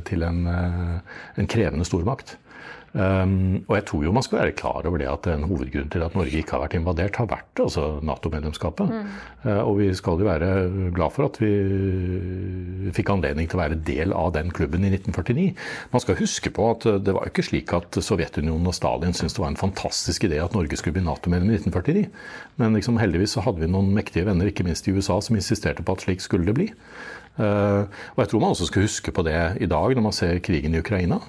til 0.07 0.27
en, 0.27 0.45
en 0.51 1.51
krevende 1.51 1.87
stormakt. 1.87 2.37
Um, 2.91 3.61
og 3.69 3.77
jeg 3.77 3.83
tror 3.87 4.01
jo 4.03 4.11
man 4.11 4.23
skal 4.25 4.41
være 4.41 4.55
klar 4.59 4.83
over 4.83 4.99
det 4.99 5.07
at 5.07 5.27
en 5.31 5.45
hovedgrunn 5.47 5.87
til 5.93 6.03
at 6.03 6.15
Norge 6.17 6.41
ikke 6.41 6.57
har 6.57 6.63
vært 6.65 6.73
invadert, 6.75 7.15
har 7.21 7.29
vært 7.31 7.61
altså 7.63 7.85
Nato-medlemskapet. 8.03 8.91
Mm. 8.91 9.13
Uh, 9.45 9.61
og 9.61 9.77
vi 9.79 9.87
skal 9.95 10.19
jo 10.19 10.27
være 10.27 10.49
glad 10.97 11.15
for 11.15 11.29
at 11.29 11.39
vi 11.39 12.91
fikk 12.97 13.13
anledning 13.13 13.47
til 13.47 13.59
å 13.59 13.63
være 13.63 13.79
del 13.87 14.11
av 14.17 14.33
den 14.35 14.51
klubben 14.51 14.83
i 14.83 14.91
1949. 14.91 15.47
Man 15.95 16.03
skal 16.03 16.19
huske 16.19 16.51
på 16.51 16.67
at 16.73 16.89
det 17.05 17.15
var 17.15 17.31
ikke 17.31 17.47
slik 17.47 17.71
at 17.79 18.01
Sovjetunionen 18.03 18.67
og 18.67 18.75
Stalin 18.75 19.15
syntes 19.15 19.39
det 19.39 19.45
var 19.45 19.53
en 19.55 19.63
fantastisk 19.63 20.27
idé 20.27 20.43
at 20.43 20.57
Norge 20.57 20.75
skulle 20.75 20.99
bli 20.99 21.07
Nato-medlem 21.07 21.55
i 21.55 21.61
1949. 21.61 22.07
Men 22.59 22.75
liksom, 22.75 22.99
heldigvis 22.99 23.37
så 23.37 23.47
hadde 23.47 23.63
vi 23.63 23.71
noen 23.71 23.95
mektige 23.95 24.27
venner, 24.27 24.51
ikke 24.51 24.67
minst 24.67 24.91
i 24.91 24.95
USA, 24.97 25.21
som 25.23 25.39
insisterte 25.39 25.85
på 25.85 25.95
at 25.95 26.03
slik 26.03 26.23
skulle 26.23 26.51
det 26.51 26.59
bli. 26.59 26.73
Uh, 27.39 27.87
og 28.17 28.25
jeg 28.25 28.33
tror 28.33 28.41
man 28.43 28.51
også 28.51 28.67
skal 28.67 28.83
huske 28.83 29.15
på 29.15 29.23
det 29.23 29.39
i 29.63 29.69
dag, 29.71 29.93
når 29.95 30.03
man 30.03 30.15
ser 30.15 30.43
krigen 30.43 30.75
i 30.75 30.83
Ukraina 30.83 31.23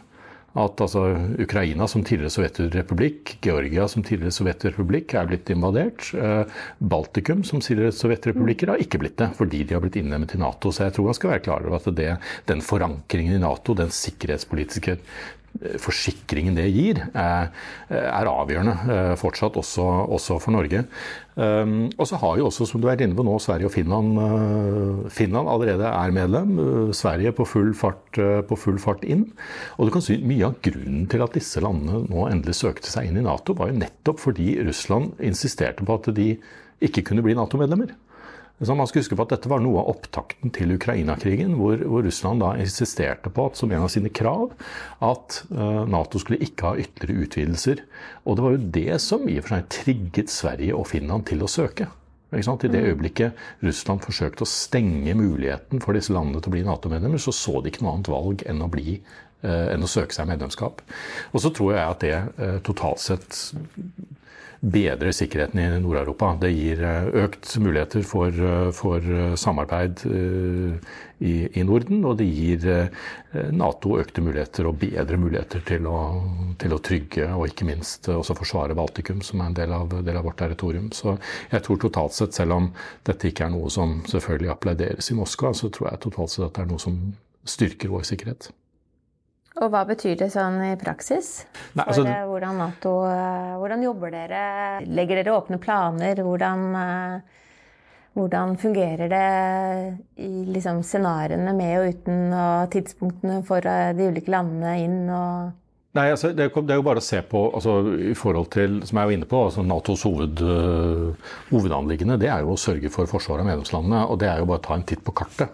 at 0.52 0.80
altså, 0.84 1.02
Ukraina 1.40 1.86
som 1.88 2.02
tidligere 2.04 2.32
sovjetrepublikk, 2.34 3.36
Georgia 3.44 3.86
som 3.88 4.04
tidligere 4.04 4.34
sovjetrepublikk 4.36 5.14
er 5.16 5.30
blitt 5.30 5.52
invadert. 5.54 6.10
Eh, 6.12 6.58
Baltikum 6.78 7.40
som 7.48 7.62
tidligere 7.64 7.94
sovjetrepublikker 7.96 8.74
har 8.74 8.82
ikke 8.82 9.00
blitt 9.00 9.16
det, 9.22 9.30
fordi 9.38 9.62
de 9.64 9.76
har 9.76 9.84
blitt 9.84 9.96
innlemmet 10.00 10.34
i 10.36 10.42
Nato. 10.42 10.72
Så 10.72 10.86
jeg 10.86 10.96
tror 10.96 11.08
man 11.08 11.18
skal 11.18 11.34
være 11.34 11.46
klar 11.46 11.68
over 11.68 11.78
at 11.80 11.88
det, 11.96 12.10
den 12.50 12.64
forankringen 12.64 13.38
i 13.38 13.42
Nato, 13.42 13.76
den 13.78 13.92
sikkerhetspolitiske 13.92 14.98
forsikringen 15.82 16.56
det 16.56 16.68
gir, 16.72 17.00
er, 17.14 17.50
er 17.90 18.30
avgjørende 18.30 18.74
eh, 18.92 19.12
fortsatt, 19.20 19.58
også, 19.60 20.38
for 20.42 20.54
Norge. 20.54 20.84
Um, 21.32 21.86
og 21.96 22.04
så 22.08 22.18
har 22.20 22.36
jo 22.36 22.48
også, 22.50 22.66
som 22.68 22.82
du 22.82 22.90
er 22.90 23.00
inne 23.00 23.16
på 23.16 23.24
nå, 23.24 23.38
Sverige 23.40 23.70
og 23.70 23.72
Finland 23.72 24.18
Finland 25.08 25.48
allerede 25.48 25.88
er 25.88 26.12
medlem. 26.12 26.58
Sverige 26.92 27.32
på 27.36 27.46
full, 27.48 27.70
fart, 27.78 28.18
på 28.48 28.58
full, 28.58 28.76
fart, 28.82 29.06
inn. 29.08 29.24
Og 29.78 29.88
du 29.88 29.94
kan 29.94 30.04
si 30.04 30.18
Mye 30.20 30.50
av 30.50 30.58
grunnen 30.64 31.06
til 31.10 31.24
at 31.24 31.36
disse 31.38 31.62
landene 31.64 32.04
nå 32.10 32.26
endelig 32.28 32.58
søkte 32.60 32.90
seg 32.90 33.08
inn 33.08 33.20
i 33.22 33.24
Nato, 33.24 33.56
var 33.56 33.72
jo 33.72 33.80
nettopp 33.80 34.20
fordi 34.20 34.58
Russland 34.66 35.16
insisterte 35.24 35.86
på 35.88 35.96
at 35.96 36.12
de 36.16 36.34
ikke 36.84 37.06
kunne 37.08 37.24
bli 37.24 37.36
Nato-medlemmer. 37.38 37.94
Så 38.62 38.74
man 38.78 38.86
skal 38.86 39.02
huske 39.02 39.16
på 39.18 39.24
at 39.26 39.32
Dette 39.34 39.50
var 39.50 39.62
noe 39.62 39.80
av 39.80 39.88
opptakten 39.90 40.52
til 40.54 40.76
Ukraina-krigen, 40.76 41.56
hvor, 41.58 41.80
hvor, 41.82 42.04
Russland 42.06 42.44
da 42.44 42.52
insisterte 42.62 43.32
på 43.34 43.48
at 43.48 43.58
som 43.58 43.72
en 43.74 43.86
av 43.88 43.90
sine 43.90 44.12
krav 44.14 44.52
at 45.02 45.40
uh, 45.50 45.82
Nato 45.90 46.20
skulle 46.22 46.42
ikke 46.46 46.68
ha 46.68 46.78
ytterligere 46.78 47.26
utvidelser. 47.26 47.82
Og 48.22 48.38
det 48.38 48.44
var 48.44 48.54
jo 48.54 48.70
det 48.78 49.00
som 49.02 49.26
i 49.26 49.40
og 49.40 49.48
for 49.48 49.56
seg 49.56 49.72
trigget 49.80 50.30
Sverige 50.30 50.78
og 50.78 50.86
Finland 50.92 51.26
til 51.32 51.42
å 51.42 51.50
søke. 51.50 51.90
I 52.32 52.40
det 52.40 52.70
mm. 52.72 52.86
øyeblikket 52.88 53.40
Russland 53.60 54.00
forsøkte 54.06 54.46
å 54.46 54.48
stenge 54.48 55.12
muligheten 55.18 55.82
for 55.84 55.92
disse 55.92 56.14
landene 56.14 56.40
til 56.40 56.48
å 56.48 56.54
bli 56.54 56.62
Nato-medlemmer, 56.64 57.20
så 57.20 57.34
så 57.36 57.60
de 57.60 57.68
ikke 57.68 57.84
noe 57.84 57.98
annet 57.98 58.08
valg 58.08 58.44
enn 58.48 58.62
å, 58.64 58.70
bli, 58.72 58.94
enn 59.42 59.82
å 59.82 59.90
søke 59.90 60.14
seg 60.14 60.28
medlemskap. 60.30 60.82
Og 61.32 61.42
så 61.42 61.50
tror 61.54 61.72
jeg 61.74 61.82
at 61.82 62.04
det 62.04 62.16
uh, 62.38 62.58
totalt 62.66 63.02
sett 63.02 63.38
bedrer 64.62 65.10
sikkerheten 65.10 65.58
i 65.58 65.80
Nord-Europa. 65.82 66.36
Det 66.40 66.52
gir 66.52 66.82
eh, 66.86 67.08
økt 67.24 67.48
muligheter 67.58 68.04
for, 68.06 68.30
eh, 68.30 68.68
for 68.76 69.02
eh, 69.02 69.34
samarbeid 69.34 70.04
i, 70.06 71.32
i, 71.58 71.64
Norden, 71.66 72.04
og 72.06 72.16
det 72.18 72.26
gir 72.26 72.64
Nato 73.54 73.96
økte 73.98 74.22
muligheter 74.22 74.66
og 74.66 74.78
bedre 74.80 75.18
muligheter 75.18 75.62
til 75.66 75.86
å, 75.86 75.98
til 76.58 76.74
å, 76.74 76.80
trygge 76.82 77.28
og 77.30 77.46
ikke 77.50 77.66
minst 77.68 78.10
også 78.10 78.34
forsvare 78.38 78.74
Baltikum, 78.78 79.22
som 79.22 79.42
er 79.42 79.50
en 79.50 79.58
del 79.58 79.74
av, 79.76 79.94
del 80.02 80.18
av, 80.18 80.26
vårt 80.26 80.40
territorium. 80.42 80.90
Så 80.94 81.14
jeg 81.50 81.62
tror 81.66 81.82
totalt 81.82 82.18
sett, 82.18 82.34
selv 82.34 82.58
om 82.58 82.72
dette 83.06 83.30
ikke 83.30 83.46
er 83.46 83.54
noe 83.54 83.70
som 83.70 84.00
selvfølgelig 84.10 84.54
applauderes 84.56 85.10
i 85.14 85.18
Moskva, 85.18 85.54
så 85.54 85.70
tror 85.70 85.92
jeg 85.92 86.04
totalt 86.08 86.34
sett 86.34 86.48
at 86.48 86.58
det 86.58 86.66
er 86.66 86.74
noe 86.74 86.82
som 86.82 86.98
styrker 87.54 87.94
vår 87.94 88.10
sikkerhet. 88.10 88.50
Og 89.60 89.68
hva 89.68 89.82
betyr 89.84 90.16
det 90.22 90.30
sånn 90.32 90.56
i 90.64 90.72
praksis? 90.80 91.42
Nei, 91.76 91.84
altså, 91.84 92.00
For 92.00 92.08
eh, 92.08 92.24
hvordan 92.30 92.60
Nato 92.62 92.94
eh, 93.04 93.54
Hvordan 93.60 93.84
jobber 93.84 94.14
dere? 94.14 94.42
Legger 94.88 95.20
dere 95.20 95.36
åpne 95.36 95.58
planer? 95.60 96.22
Hvordan, 96.24 96.62
eh, 96.80 97.40
hvordan 98.16 98.56
fungerer 98.60 99.12
det 99.12 99.26
i 100.24 100.30
liksom, 100.48 100.80
scenarioene 100.86 101.52
med 101.56 101.74
og 101.80 101.90
uten, 101.92 102.22
og 102.32 102.72
tidspunktene 102.72 103.42
for 103.48 103.64
de 103.64 104.08
ulike 104.08 104.32
landene 104.32 104.78
inn? 104.86 105.02
og 105.12 105.58
Nei, 105.92 106.06
altså, 106.08 106.30
det, 106.32 106.46
er 106.48 106.78
jo 106.78 106.84
bare 106.86 107.02
å 107.02 107.04
se 107.04 107.18
på 107.28 107.40
altså, 107.52 107.74
i 108.00 108.14
forhold 108.16 108.48
til, 108.54 108.78
som 108.88 108.96
jeg 108.96 109.04
er 109.04 109.10
jo 109.10 109.16
inne 109.18 109.28
på, 109.28 109.40
altså 109.50 109.64
Natos 109.66 110.06
hoved, 110.08 110.40
uh, 110.40 111.34
hovedanliggende 111.50 112.16
det 112.20 112.30
er 112.32 112.46
jo 112.46 112.54
å 112.54 112.60
sørge 112.60 112.88
for 112.94 113.10
forsvaret 113.10 113.44
av 113.44 113.50
medlemslandene. 113.50 114.06
Og 114.08 114.16
det 114.22 114.30
er 114.30 114.40
jo 114.40 114.48
bare 114.48 114.62
å 114.62 114.64
ta 114.64 114.78
en 114.78 114.86
titt 114.88 115.04
på 115.04 115.12
kartet. 115.20 115.52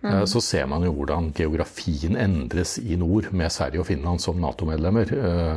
Mm. 0.00 0.26
Så 0.30 0.40
ser 0.44 0.66
man 0.70 0.84
jo 0.86 0.92
hvordan 0.94 1.32
geografien 1.34 2.14
endres 2.16 2.76
i 2.78 2.96
nord 3.00 3.32
med 3.34 3.50
Sverige 3.50 3.82
og 3.82 3.88
Finland 3.88 4.22
som 4.22 4.38
Nato-medlemmer. 4.38 5.10
Eh, 5.10 5.54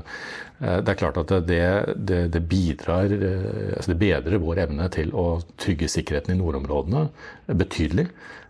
eh, 0.65 0.77
det 0.81 0.93
er 0.93 0.97
klart 0.97 1.19
at 1.21 1.33
det, 1.45 1.61
det, 1.95 2.21
det 2.33 2.41
bidrar 2.49 3.11
altså 3.11 3.93
Det 3.93 3.99
bedrer 4.01 4.41
vår 4.41 4.63
evne 4.65 4.89
til 4.93 5.13
å 5.13 5.27
trygge 5.61 5.91
sikkerheten 5.91 6.33
i 6.33 6.39
nordområdene 6.41 7.07
betydelig. 7.53 8.09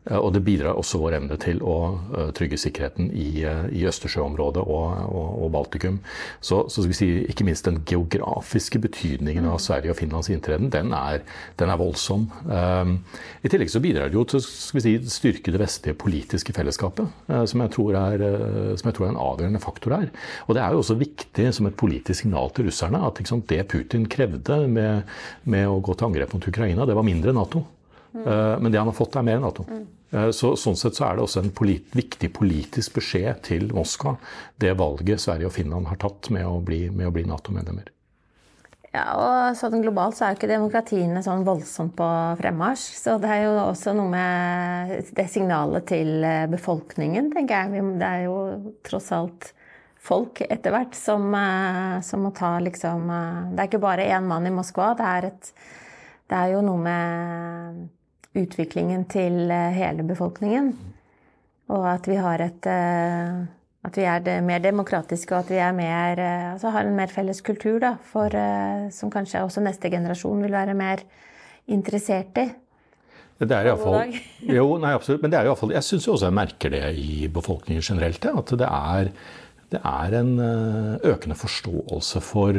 Eh, 0.09 0.17
og 0.17 0.31
det 0.33 0.41
bidrar 0.45 0.79
også 0.79 0.99
vår 1.01 1.17
evne 1.19 1.37
til 1.41 1.61
å 1.61 1.77
eh, 2.17 2.29
trygge 2.37 2.57
sikkerheten 2.59 3.11
i, 3.13 3.43
eh, 3.45 3.67
i 3.77 3.83
Østersjøområdet 3.89 4.63
og, 4.63 4.85
og, 5.05 5.27
og, 5.35 5.49
Baltikum. 5.53 5.99
Så, 6.39 6.63
så, 6.71 6.81
skal 6.81 6.91
vi 6.91 6.97
si, 6.97 7.09
ikke 7.29 7.45
minst 7.45 7.67
den 7.67 7.81
geografiske 7.87 8.81
betydningen 8.81 9.45
av 9.51 9.59
Sverige 9.61 9.93
og 9.93 9.99
Finlands 9.99 10.31
inntreden, 10.33 10.71
den 10.73 10.95
er, 10.97 11.21
den 11.61 11.73
er 11.73 11.79
voldsom. 11.81 12.27
Um, 12.47 12.95
I 13.43 13.51
tillegg 13.51 13.69
så 13.73 13.81
bidrar 13.83 14.09
det 14.09 14.17
jo 14.17 14.23
til 14.29 14.39
å 14.39 14.43
si, 14.43 14.95
styrke 15.11 15.53
det 15.53 15.61
vestlige 15.61 15.99
politiske 16.01 16.55
fellesskapet, 16.55 17.11
uh, 17.29 17.43
som, 17.49 17.61
jeg 17.61 17.75
er, 17.99 18.23
uh, 18.23 18.71
som, 18.79 18.89
jeg 18.89 18.97
tror 18.97 19.09
er, 19.09 19.11
en 19.13 19.21
avgjørende 19.21 19.61
faktor 19.63 19.97
her. 19.97 20.07
Og 20.47 20.57
det 20.57 20.63
er 20.63 20.73
jo 20.73 20.81
også 20.85 20.97
viktig 21.01 21.49
som 21.57 21.67
et 21.69 21.77
politisk 21.77 22.23
signal 22.23 22.49
til 22.55 22.69
russerne 22.69 23.03
at 23.05 23.21
sant, 23.27 23.45
det 23.51 23.67
Putin 23.71 24.07
krevde 24.09 24.63
med, 24.71 25.05
med 25.43 25.67
å 25.69 25.81
gå 25.83 25.97
til 25.97 26.09
angrep 26.09 26.33
mot 26.35 26.49
Ukraina, 26.53 26.87
det 26.87 26.97
var 26.97 27.07
mindre 27.07 27.35
Nato. 27.35 27.65
Mm. 28.11 28.25
Men 28.63 28.71
det 28.71 28.79
han 28.79 28.89
har 28.89 28.95
fått, 28.97 29.15
er 29.15 29.23
mer 29.23 29.39
Nato. 29.39 29.63
Mm. 29.69 29.85
Så, 30.35 30.49
sånn 30.59 30.75
sett 30.75 30.97
så 30.97 31.05
er 31.07 31.15
det 31.15 31.23
også 31.23 31.39
en 31.39 31.53
polit, 31.55 31.85
viktig 31.95 32.27
politisk 32.35 32.97
beskjed 32.97 33.39
til 33.47 33.69
Moskva, 33.71 34.17
det 34.59 34.73
valget 34.79 35.23
Sverige 35.23 35.47
og 35.47 35.55
Finland 35.55 35.87
har 35.87 36.01
tatt 36.01 36.27
med 36.35 36.43
å 36.43 36.57
bli, 36.59 36.81
bli 36.91 37.23
Nato-medlemmer. 37.29 37.87
Ja, 38.91 39.05
og 39.15 39.55
sånn 39.55 39.79
Globalt 39.79 40.17
så 40.17 40.25
er 40.25 40.33
jo 40.33 40.41
ikke 40.41 40.51
demokratiene 40.51 41.21
sånn 41.23 41.45
voldsomt 41.47 41.93
på 41.95 42.07
fremmarsj. 42.41 42.89
Så 42.99 43.15
det 43.23 43.29
er 43.31 43.45
jo 43.45 43.53
også 43.61 43.93
noe 43.95 44.11
med 44.11 45.13
det 45.15 45.27
signalet 45.31 45.87
til 45.87 46.25
eh, 46.27 46.43
befolkningen, 46.51 47.29
tenker 47.31 47.71
jeg. 47.71 47.85
Det 48.01 48.09
er 48.09 48.25
jo 48.25 48.35
tross 48.83 49.07
alt 49.15 49.53
folk 50.01 50.41
etter 50.43 50.75
hvert 50.75 50.97
som, 50.97 51.29
som, 52.03 52.23
må 52.25 52.33
ta 52.35 52.55
liksom 52.59 53.05
Det 53.53 53.61
er 53.61 53.67
ikke 53.69 53.83
bare 53.83 54.09
én 54.11 54.27
mann 54.27 54.49
i 54.49 54.53
Moskva. 54.53 54.91
Det 54.99 55.07
er, 55.07 55.29
et, 55.29 55.51
det 56.27 56.39
er 56.41 56.53
jo 56.57 56.63
noe 56.65 56.83
med 56.83 57.81
utviklingen 58.37 59.05
til 59.11 59.51
eh, 59.51 59.73
hele 59.75 60.05
befolkningen. 60.07 60.71
Og 61.71 61.87
at 61.87 62.07
vi 62.09 62.19
har 62.19 62.43
et 62.43 62.69
eh, 62.69 63.41
At 63.81 63.95
vi 63.97 64.03
er 64.05 64.43
mer 64.45 64.59
demokratiske, 64.61 65.33
og 65.33 65.39
at 65.39 65.49
vi 65.49 65.55
er 65.57 65.71
mer, 65.73 66.19
eh, 66.21 66.51
altså 66.53 66.69
har 66.69 66.85
en 66.85 66.95
mer 66.95 67.07
felles 67.09 67.41
kultur, 67.41 67.79
da, 67.79 67.95
for, 68.03 68.29
som 68.93 69.09
kanskje 69.09 69.41
også 69.41 69.63
neste 69.65 69.89
generasjon 69.89 70.43
vil 70.43 70.51
være 70.51 70.75
mer 70.77 71.01
interessert 71.65 72.37
i. 72.37 72.51
Det 73.41 73.55
er 73.57 73.71
iallfall 73.71 74.13
Jo, 74.45 74.77
nei, 74.77 74.93
absolutt. 74.93 75.23
Men 75.23 75.31
det 75.31 75.39
er 75.39 75.49
iallfall 75.49 75.73
Jeg 75.73 75.87
syns 75.87 76.07
også 76.07 76.27
jeg 76.27 76.37
merker 76.37 76.69
det 76.69 76.83
i 76.93 77.27
befolkningen 77.33 77.81
generelt. 77.81 78.25
At 78.25 78.53
det 78.53 78.67
er 78.69 79.09
det 79.71 79.79
er 79.87 80.15
en 80.19 80.33
eh, 80.43 81.11
økende 81.13 81.37
forståelse 81.39 82.21
for 82.25 82.57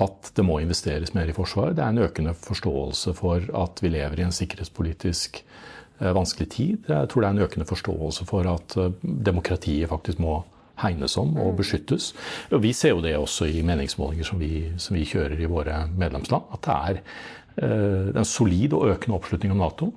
at 0.00 0.30
det 0.36 0.44
må 0.46 0.58
investeres 0.62 1.12
mer 1.16 1.28
i 1.28 1.36
Forsvaret. 1.36 1.76
Det 1.76 1.84
er 1.84 1.92
en 1.92 2.04
økende 2.06 2.32
forståelse 2.38 3.12
for 3.18 3.44
at 3.60 3.82
vi 3.84 3.92
lever 3.92 4.20
i 4.20 4.24
en 4.24 4.32
sikkerhetspolitisk 4.32 5.42
eh, 6.00 6.14
vanskelig 6.16 6.48
tid. 6.56 6.88
Jeg 6.88 7.10
tror 7.12 7.20
det 7.20 7.28
er 7.28 7.36
en 7.36 7.44
økende 7.44 7.68
forståelse 7.68 8.24
for 8.30 8.48
at 8.48 8.76
eh, 8.80 8.96
demokratiet 9.02 9.92
faktisk 9.92 10.22
må 10.24 10.40
hegnes 10.80 11.18
om 11.20 11.36
og 11.36 11.52
mm. 11.52 11.58
beskyttes. 11.60 12.10
Og 12.50 12.64
vi 12.64 12.72
ser 12.72 12.96
jo 12.96 13.04
det 13.04 13.12
også 13.18 13.46
i 13.46 13.60
meningsmålinger 13.62 14.26
som 14.26 14.40
vi, 14.40 14.64
som 14.80 14.96
vi 14.96 15.04
kjører 15.06 15.36
i 15.36 15.50
våre 15.50 15.84
medlemsland. 15.92 16.48
At 16.56 16.64
det 16.64 16.78
er, 16.78 17.02
det 17.60 18.16
er 18.16 18.24
en 18.24 18.26
solid 18.26 18.72
og 18.74 18.88
økende 18.96 19.20
oppslutning 19.20 19.52
om 19.54 19.60
Nato. 19.62 19.92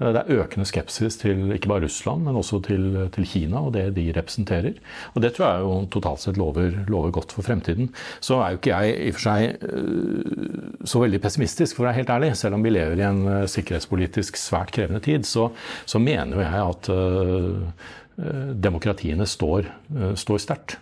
Eh, 0.00 0.12
det 0.12 0.22
er 0.22 0.42
økende 0.42 0.66
skepsis 0.68 1.18
til 1.20 1.52
ikke 1.54 1.70
bare 1.70 1.86
Russland, 1.86 2.26
men 2.26 2.36
også 2.36 2.60
til, 2.66 2.86
til, 3.14 3.26
Kina 3.26 3.62
og 3.66 3.74
det 3.76 3.88
de 3.96 4.12
representerer. 4.16 4.78
Og 5.14 5.22
Det 5.22 5.32
tror 5.34 5.46
jeg 5.46 5.64
jo 5.64 5.74
totalt 5.90 6.22
sett 6.22 6.40
lover, 6.40 6.84
lover, 6.88 7.10
godt 7.10 7.32
for 7.32 7.46
fremtiden. 7.46 7.90
Så 8.20 8.40
er 8.40 8.54
jo 8.54 8.60
ikke 8.60 8.76
jeg 8.76 8.96
i 8.96 9.10
og 9.10 9.18
for 9.18 9.26
seg 9.26 9.68
eh, 9.70 10.86
så 10.86 11.02
veldig 11.02 11.22
pessimistisk, 11.24 11.76
for 11.76 11.84
å 11.84 11.90
være 11.90 12.00
helt 12.02 12.14
ærlig. 12.16 12.32
Selv 12.36 12.58
om 12.58 12.64
vi 12.64 12.74
lever 12.74 13.00
i 13.00 13.06
en 13.08 13.22
eh, 13.26 13.44
sikkerhetspolitisk 13.50 14.40
svært 14.40 14.74
krevende 14.76 15.02
tid, 15.04 15.26
så, 15.28 15.50
så 15.88 16.02
mener 16.02 16.44
jeg 16.44 16.66
at 16.66 16.90
øh, 16.92 17.86
demokratiene 18.62 19.26
står, 19.28 19.70
øh, 19.96 20.12
står 20.16 20.44
sterkt. 20.44 20.80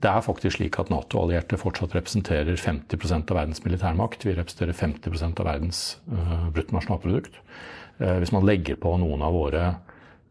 Det 0.00 0.08
er 0.08 0.24
faktisk 0.24 0.56
slik 0.56 0.78
at 0.80 0.88
Nato-allierte 0.92 1.58
fortsatt 1.60 1.92
representerer 1.96 2.56
50% 2.56 3.32
av 3.32 3.36
verdens 3.36 3.60
militærmakt. 3.66 4.24
Vi 4.24 4.32
representerer 4.36 4.76
50% 4.76 5.42
av 5.42 5.48
verdens 5.50 5.80
uh, 6.08 6.46
bruttonasjonalprodukt. 6.54 7.36
Uh, 8.00 8.16
hvis 8.22 8.32
man 8.32 8.46
legger 8.48 8.80
på 8.80 8.94
noen 9.02 9.24
av 9.26 9.36
våre 9.36 9.66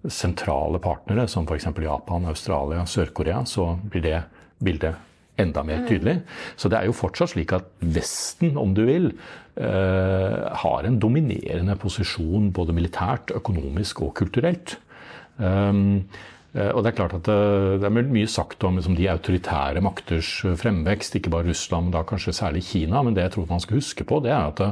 sentrale 0.09 0.81
partnere, 0.81 1.27
som 1.29 1.45
f.eks. 1.45 1.69
Japan, 1.85 2.25
Australia, 2.31 2.81
Sør-Korea, 2.89 3.43
så 3.45 3.75
blir 3.91 4.05
det 4.07 4.23
bildet 4.63 5.05
enda 5.39 5.61
mer 5.63 5.85
tydelig. 5.87 6.17
Så 6.59 6.71
det 6.71 6.79
er 6.79 6.89
jo 6.89 6.97
fortsatt 6.97 7.35
slik 7.35 7.53
at 7.55 7.69
Vesten, 7.79 8.57
om 8.59 8.73
du 8.75 8.81
vil, 8.89 9.11
har 9.55 10.87
en 10.87 10.97
dominerende 10.99 11.77
posisjon 11.79 12.49
både 12.55 12.75
militært, 12.75 13.31
økonomisk 13.35 14.01
og 14.03 14.11
kulturelt. 14.19 14.75
Um, 15.39 16.09
og 16.49 16.79
Det 16.81 16.89
er 16.89 16.95
klart 16.97 17.13
at 17.13 17.27
det, 17.29 17.85
er 17.85 17.93
mye 17.93 18.27
sagt 18.27 18.63
om 18.65 18.79
liksom, 18.79 18.95
de 18.97 19.05
autoritære 19.11 19.83
makters 19.85 20.31
fremvekst, 20.57 21.19
ikke 21.19 21.29
bare 21.29 21.45
Russland, 21.51 21.89
men 21.89 21.93
da 21.93 22.01
kanskje 22.01 22.33
særlig 22.33 22.63
Kina. 22.71 23.03
Men 23.05 23.13
det 23.13 23.27
jeg 23.27 23.35
tror 23.35 23.51
man 23.51 23.61
skal 23.61 23.77
huske 23.77 24.07
på, 24.09 24.17
det 24.25 24.33
er 24.33 24.47
at 24.49 24.63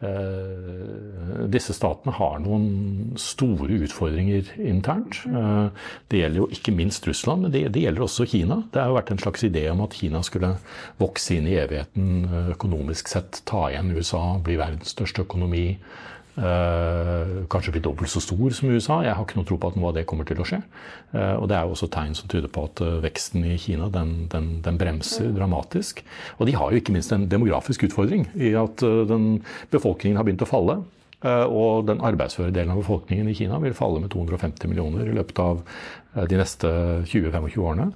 Eh, 0.00 1.46
disse 1.52 1.74
statene 1.76 2.14
har 2.16 2.38
noen 2.40 3.16
store 3.20 3.82
utfordringer 3.84 4.48
internt. 4.56 5.18
Eh, 5.28 5.88
det 6.08 6.22
gjelder 6.22 6.40
jo 6.40 6.46
ikke 6.56 6.72
minst 6.72 7.04
Russland, 7.08 7.44
men 7.44 7.52
det, 7.52 7.66
det, 7.74 7.82
gjelder 7.84 8.06
også 8.06 8.24
Kina. 8.30 8.62
Det 8.72 8.80
har 8.80 8.88
jo 8.88 8.96
vært 8.96 9.12
en 9.12 9.20
slags 9.20 9.44
idé 9.44 9.66
om 9.68 9.82
at 9.84 9.96
Kina 9.98 10.22
skulle 10.24 10.54
vokse 11.00 11.36
inn 11.36 11.50
i 11.50 11.58
evigheten 11.60 12.24
eh, 12.24 12.48
økonomisk 12.54 13.12
sett, 13.12 13.42
ta 13.50 13.66
igjen 13.68 13.92
USA, 13.92 14.22
bli 14.40 14.56
verdens 14.60 14.96
største 14.96 15.26
økonomi. 15.26 15.66
Uh, 16.38 17.42
kanskje 17.50 17.72
bli 17.74 17.82
dobbelt 17.82 18.10
så 18.10 18.20
stor 18.22 18.52
som 18.54 18.70
USA. 18.70 19.00
Jeg 19.02 19.16
har 19.16 19.26
ikke 19.26 19.40
noe 19.40 19.48
tro 19.48 19.56
på 19.58 19.72
at 19.72 19.78
noe 19.78 19.90
av 19.90 19.96
det 19.96 20.06
kommer 20.08 20.28
til 20.28 20.38
å 20.40 20.46
skje. 20.46 20.60
Uh, 21.10 21.34
og 21.40 21.48
det 21.50 21.56
er 21.58 21.66
jo 21.66 21.74
også 21.74 21.90
tegn 21.90 22.14
som 22.16 22.30
tyder 22.30 22.52
på 22.52 22.68
at 22.68 22.82
uh, 22.86 23.00
veksten 23.02 23.48
i 23.50 23.56
Kina 23.60 23.90
den, 23.92 24.14
den, 24.30 24.52
den, 24.62 24.78
bremser 24.80 25.26
mm. 25.26 25.34
dramatisk. 25.40 26.04
Og 26.38 26.46
de 26.46 26.54
har 26.56 26.70
jo 26.70 26.80
ikke 26.80 26.94
minst 26.94 27.12
en 27.16 27.26
demografisk 27.30 27.88
utfordring 27.88 28.28
i 28.38 28.54
at 28.58 28.80
den 29.10 29.42
befolkningen 29.74 30.20
har 30.20 30.28
begynt 30.28 30.46
å 30.46 30.50
falle. 30.50 30.80
Og 31.20 31.84
den 31.84 32.00
arbeidsføre 32.00 32.54
delen 32.54 32.70
av 32.72 32.78
befolkningen 32.80 33.26
i 33.28 33.34
Kina 33.36 33.58
vil 33.60 33.74
falle 33.76 34.00
med 34.00 34.08
250 34.14 34.70
millioner 34.70 35.04
i 35.04 35.16
løpet 35.18 35.42
av 35.42 35.58
de 36.30 36.38
neste 36.40 36.70
20-25 37.10 37.58
årene. 37.60 37.90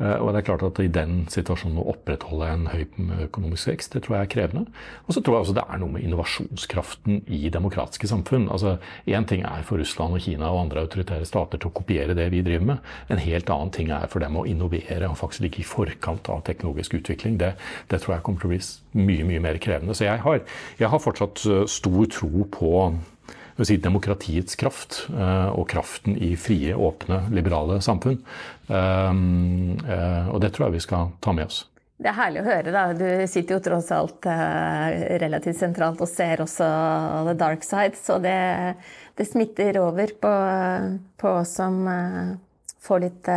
Eh, 0.00 0.16
og 0.16 0.32
det 0.32 0.40
er 0.40 0.46
klart 0.46 0.64
at 0.66 0.80
i 0.82 0.88
den 0.92 1.26
situasjonen 1.32 1.80
å 1.82 1.86
opprettholde 1.92 2.48
en 2.48 2.66
høy 2.72 2.84
økonomisk 3.26 3.70
vekst, 3.70 3.94
det 3.94 4.04
tror 4.04 4.18
jeg 4.18 4.26
er 4.26 4.32
krevende. 4.34 4.64
Og 5.06 5.16
så 5.16 5.22
tror 5.22 5.36
jeg 5.36 5.46
også 5.46 5.56
det 5.58 5.66
er 5.66 5.82
noe 5.82 5.94
med 5.94 6.06
innovasjonskraften 6.06 7.22
i 7.26 7.42
demokratiske 7.52 8.10
samfunn. 8.10 8.48
Altså, 8.52 8.78
Én 9.06 9.26
ting 9.28 9.44
er 9.46 9.64
for 9.66 9.80
Russland 9.80 10.16
og 10.16 10.24
Kina 10.24 10.50
og 10.50 10.64
andre 10.64 10.84
autoritære 10.86 11.28
stater 11.28 11.60
til 11.60 11.70
å 11.70 11.76
kopiere 11.76 12.16
det 12.18 12.28
vi 12.32 12.42
driver 12.44 12.72
med. 12.72 12.92
En 13.12 13.22
helt 13.22 13.50
annen 13.52 13.72
ting 13.74 13.92
er 13.94 14.08
for 14.10 14.24
dem 14.24 14.38
å 14.38 14.46
innovere 14.48 15.10
og 15.10 15.18
faktisk 15.20 15.46
ligge 15.46 15.62
i 15.62 15.68
forkant 15.68 16.30
av 16.32 16.44
teknologisk 16.46 16.98
utvikling. 16.98 17.38
Det, 17.40 17.54
det 17.90 18.02
tror 18.02 18.16
jeg 18.16 18.26
kommer 18.26 18.42
til 18.42 18.50
å 18.50 18.54
bli 18.54 19.06
mye, 19.06 19.28
mye 19.28 19.42
mer 19.44 19.60
krevende. 19.62 19.96
Så 19.96 20.06
jeg 20.08 20.22
har, 20.24 20.42
jeg 20.80 20.92
har 20.92 21.02
fortsatt 21.02 21.44
eh, 21.48 21.64
stor 21.70 22.06
tro 22.12 22.46
på 22.52 22.72
si, 23.60 23.76
demokratiets 23.76 24.56
kraft 24.56 25.02
eh, 25.12 25.50
og 25.52 25.68
kraften 25.70 26.16
i 26.16 26.32
frie, 26.40 26.74
åpne, 26.74 27.26
liberale 27.34 27.80
samfunn. 27.84 28.22
Eh, 28.68 29.12
eh, 29.12 30.30
og 30.32 30.40
det 30.42 30.54
tror 30.54 30.68
jeg 30.68 30.78
vi 30.78 30.86
skal 30.86 31.12
ta 31.24 31.34
med 31.36 31.50
oss. 31.50 31.66
Det 32.02 32.10
er 32.10 32.18
herlig 32.18 32.40
å 32.40 32.48
høre. 32.48 32.72
da. 32.74 32.84
Du 32.98 33.26
sitter 33.30 33.54
jo 33.54 33.62
tross 33.62 33.92
alt 33.94 34.26
relativt 35.22 35.60
sentralt 35.60 36.00
og 36.02 36.10
ser 36.10 36.42
også 36.42 36.66
the 37.28 37.36
dark 37.38 37.62
side, 37.62 37.94
så 37.94 38.16
det, 38.18 38.74
det 39.14 39.28
smitter 39.28 39.78
over 39.78 40.10
på, 40.18 40.32
på 41.22 41.34
oss 41.44 41.52
som 41.60 41.84
får 42.82 43.04
litt, 43.04 43.30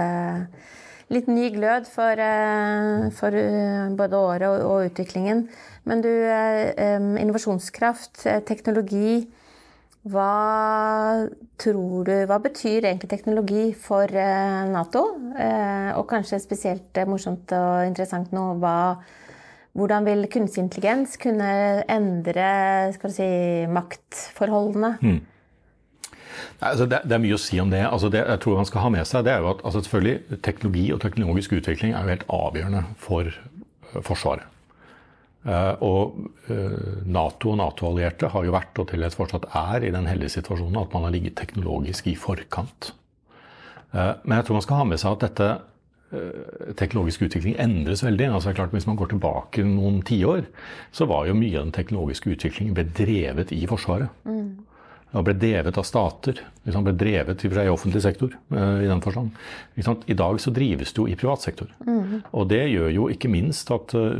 litt 1.14 1.30
ny 1.30 1.52
glød 1.54 1.86
for, 1.92 2.24
for 3.20 3.38
både 4.02 4.24
året 4.32 4.50
og, 4.50 4.66
og, 4.66 4.90
utviklingen. 4.90 5.46
Men 5.86 6.02
du, 6.02 6.10
innovasjonskraft, 7.22 8.24
teknologi 8.50 9.28
hva 10.06 11.26
tror 11.58 12.06
du 12.06 12.14
Hva 12.30 12.38
betyr 12.44 12.86
egentlig 12.86 13.10
teknologi 13.10 13.68
for 13.74 14.06
eh, 14.06 14.64
Nato? 14.70 15.06
Eh, 15.34 15.92
og 15.98 16.06
kanskje 16.12 16.42
spesielt 16.44 16.98
eh, 17.00 17.08
morsomt 17.10 17.50
og 17.56 17.88
interessant 17.88 18.34
nå 18.36 18.44
hva, 18.62 18.76
hvordan 19.74 20.06
vil 20.06 20.28
kunstig 20.32 20.62
intelligens 20.62 21.18
kunne 21.22 21.50
endre 21.90 22.50
si, 23.02 23.30
maktforholdene? 23.72 24.92
Hmm. 25.02 25.24
Altså 26.62 26.86
det, 26.86 27.02
det, 27.08 27.16
er 27.16 27.24
mye 27.24 27.36
å 27.38 27.42
si 27.42 27.60
om 27.64 27.72
det. 27.74 27.82
Altså 27.88 28.12
det 28.14 28.22
jeg 28.22 28.44
tror 28.44 28.62
man 28.62 28.70
skal 28.70 28.86
ha 28.86 28.94
med 28.94 29.10
seg, 29.10 29.26
det 29.26 29.34
er 29.34 29.42
jo 29.42 29.54
at 29.56 29.64
altså 29.66 29.82
selvfølgelig, 29.88 30.42
teknologi 30.46 30.86
og 30.94 31.02
teknologisk 31.02 31.58
utvikling 31.58 31.96
er 31.96 32.06
jo 32.06 32.14
helt 32.14 32.28
avgjørende 32.44 32.86
for 33.02 33.34
Forsvaret. 34.04 34.44
Eh, 35.46 35.84
og 35.86 36.18
eh, 36.50 37.06
Nato 37.06 37.52
og 37.54 37.60
Nato-allierte 37.60 38.32
har 38.34 38.48
jo 38.48 38.54
vært, 38.56 38.74
og 38.82 38.90
til 38.90 39.06
dels 39.06 39.18
fortsatt 39.18 39.46
er, 39.54 39.86
i 39.86 39.94
den 39.94 40.10
heldige 40.10 40.40
situasjonen 40.40 40.82
at 40.82 40.96
man 40.96 41.06
har 41.06 41.14
ligget 41.14 41.38
teknologisk 41.38 42.10
i 42.10 42.16
forkant. 42.18 42.94
Eh, 43.94 44.14
men 44.26 44.40
jeg 44.40 44.48
tror 44.48 44.60
man 44.60 44.66
skal 44.66 44.82
ha 44.82 44.90
med 44.90 45.02
seg 45.02 45.16
at 45.16 45.30
dette 45.30 45.54
teknologisk 46.80 47.26
utvikling 47.26 47.58
endres 47.60 48.04
veldig. 48.06 48.28
Altså 48.38 48.54
klart 48.56 48.72
Hvis 48.72 48.86
man 48.88 48.96
går 48.96 49.10
tilbake 49.12 49.66
noen 49.68 49.98
tiår, 50.06 50.46
så 50.96 51.08
var 51.10 51.26
jo 51.28 51.34
mye 51.36 51.58
av 51.58 51.66
den 51.66 51.74
teknologiske 51.76 52.30
utviklingen 52.32 52.78
bedrevet 52.78 53.52
i 53.52 53.66
Forsvaret. 53.68 54.14
Mm 54.24 54.64
og 55.16 55.24
ble 55.24 55.36
drevet 55.40 55.78
av 55.80 55.86
stater. 55.88 56.40
Liksom 56.66 56.86
ble 56.88 56.94
drevet 56.98 57.46
i 57.46 57.52
offentlig 57.72 58.02
sektor 58.04 58.34
uh, 58.52 58.82
i 58.84 58.90
den 58.90 59.04
forstand. 59.04 59.36
I 59.76 60.18
dag 60.18 60.42
så 60.42 60.54
drives 60.56 60.92
det 60.92 61.02
jo 61.02 61.08
i 61.08 61.18
privat 61.20 61.46
sektor. 61.46 61.72
Mm. 61.86 62.26
Og 62.36 62.48
det 62.52 62.64
gjør 62.72 62.90
jo 62.92 63.08
ikke 63.14 63.32
minst 63.32 63.72
at 63.72 63.96
uh, 63.96 64.12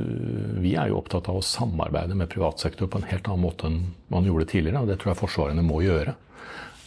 vi 0.64 0.76
er 0.80 0.92
jo 0.92 1.00
opptatt 1.02 1.28
av 1.32 1.42
å 1.42 1.46
samarbeide 1.46 2.16
med 2.16 2.32
privat 2.32 2.64
sektor 2.64 2.88
på 2.92 3.02
en 3.02 3.10
helt 3.10 3.28
annen 3.28 3.44
måte 3.44 3.70
enn 3.70 3.82
man 4.14 4.28
gjorde 4.28 4.50
tidligere, 4.54 4.84
og 4.86 4.92
det 4.92 5.00
tror 5.02 5.12
jeg 5.12 5.22
forsvarene 5.24 5.66
må 5.66 5.82
gjøre. 5.84 6.16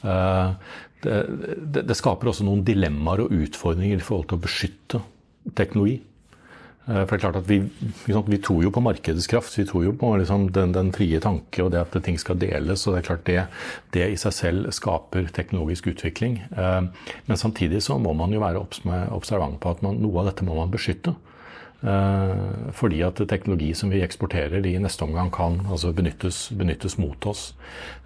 Uh, 0.01 0.55
det, 1.03 1.19
det, 1.75 1.85
det 1.91 1.99
skaper 1.99 2.31
også 2.31 2.47
noen 2.47 2.65
dilemmaer 2.67 3.27
og 3.27 3.35
utfordringer 3.35 4.01
i 4.01 4.05
forhold 4.05 4.31
til 4.31 4.39
å 4.39 4.47
beskytte 4.47 5.03
teknologi. 5.59 5.99
Eh, 6.89 7.05
for 7.05 7.13
det 7.13 7.19
er 7.19 7.25
klart 7.27 7.39
at 7.43 7.49
vi, 7.49 7.59
vi, 8.07 8.41
tror 8.41 8.63
jo 8.65 8.73
på 8.73 8.83
markedets 8.85 9.29
kraft. 9.31 9.57
Vi 9.59 9.67
tror 9.69 9.85
jo 9.85 9.95
på 9.99 10.15
liksom 10.21 10.49
den, 10.57 10.73
den, 10.77 10.93
frie 10.97 11.21
tanke 11.21 11.65
og 11.65 11.73
det 11.75 11.85
at 11.85 11.99
ting 12.05 12.19
skal 12.21 12.41
deles. 12.41 12.87
og 12.87 12.97
Det 12.97 13.03
er 13.03 13.09
klart 13.11 13.27
det, 13.29 13.39
det 13.97 14.09
i 14.09 14.19
seg 14.21 14.37
selv 14.37 14.73
skaper 14.75 15.29
teknologisk 15.35 15.91
utvikling. 15.93 16.41
Eh, 16.57 16.83
men 17.29 17.41
samtidig 17.41 17.83
så 17.85 17.99
må 18.01 18.15
man 18.17 18.33
jo 18.33 18.43
være 18.45 18.65
observant 19.13 19.61
på 19.61 19.75
at 19.75 19.85
man, 19.85 20.01
noe 20.03 20.23
av 20.23 20.33
dette 20.33 20.47
må 20.49 20.57
man 20.59 20.73
beskytte. 20.73 21.15
Eh, 21.79 22.71
fordi 22.75 23.05
at 23.07 23.21
teknologi 23.31 23.69
som 23.79 23.93
vi 23.93 24.01
eksporterer, 24.03 24.65
i 24.67 24.79
neste 24.83 25.05
omgang 25.07 25.29
kan 25.31 25.61
altså 25.71 25.93
benyttes, 25.95 26.49
benyttes, 26.51 26.97
mot 26.99 27.27
oss. 27.31 27.53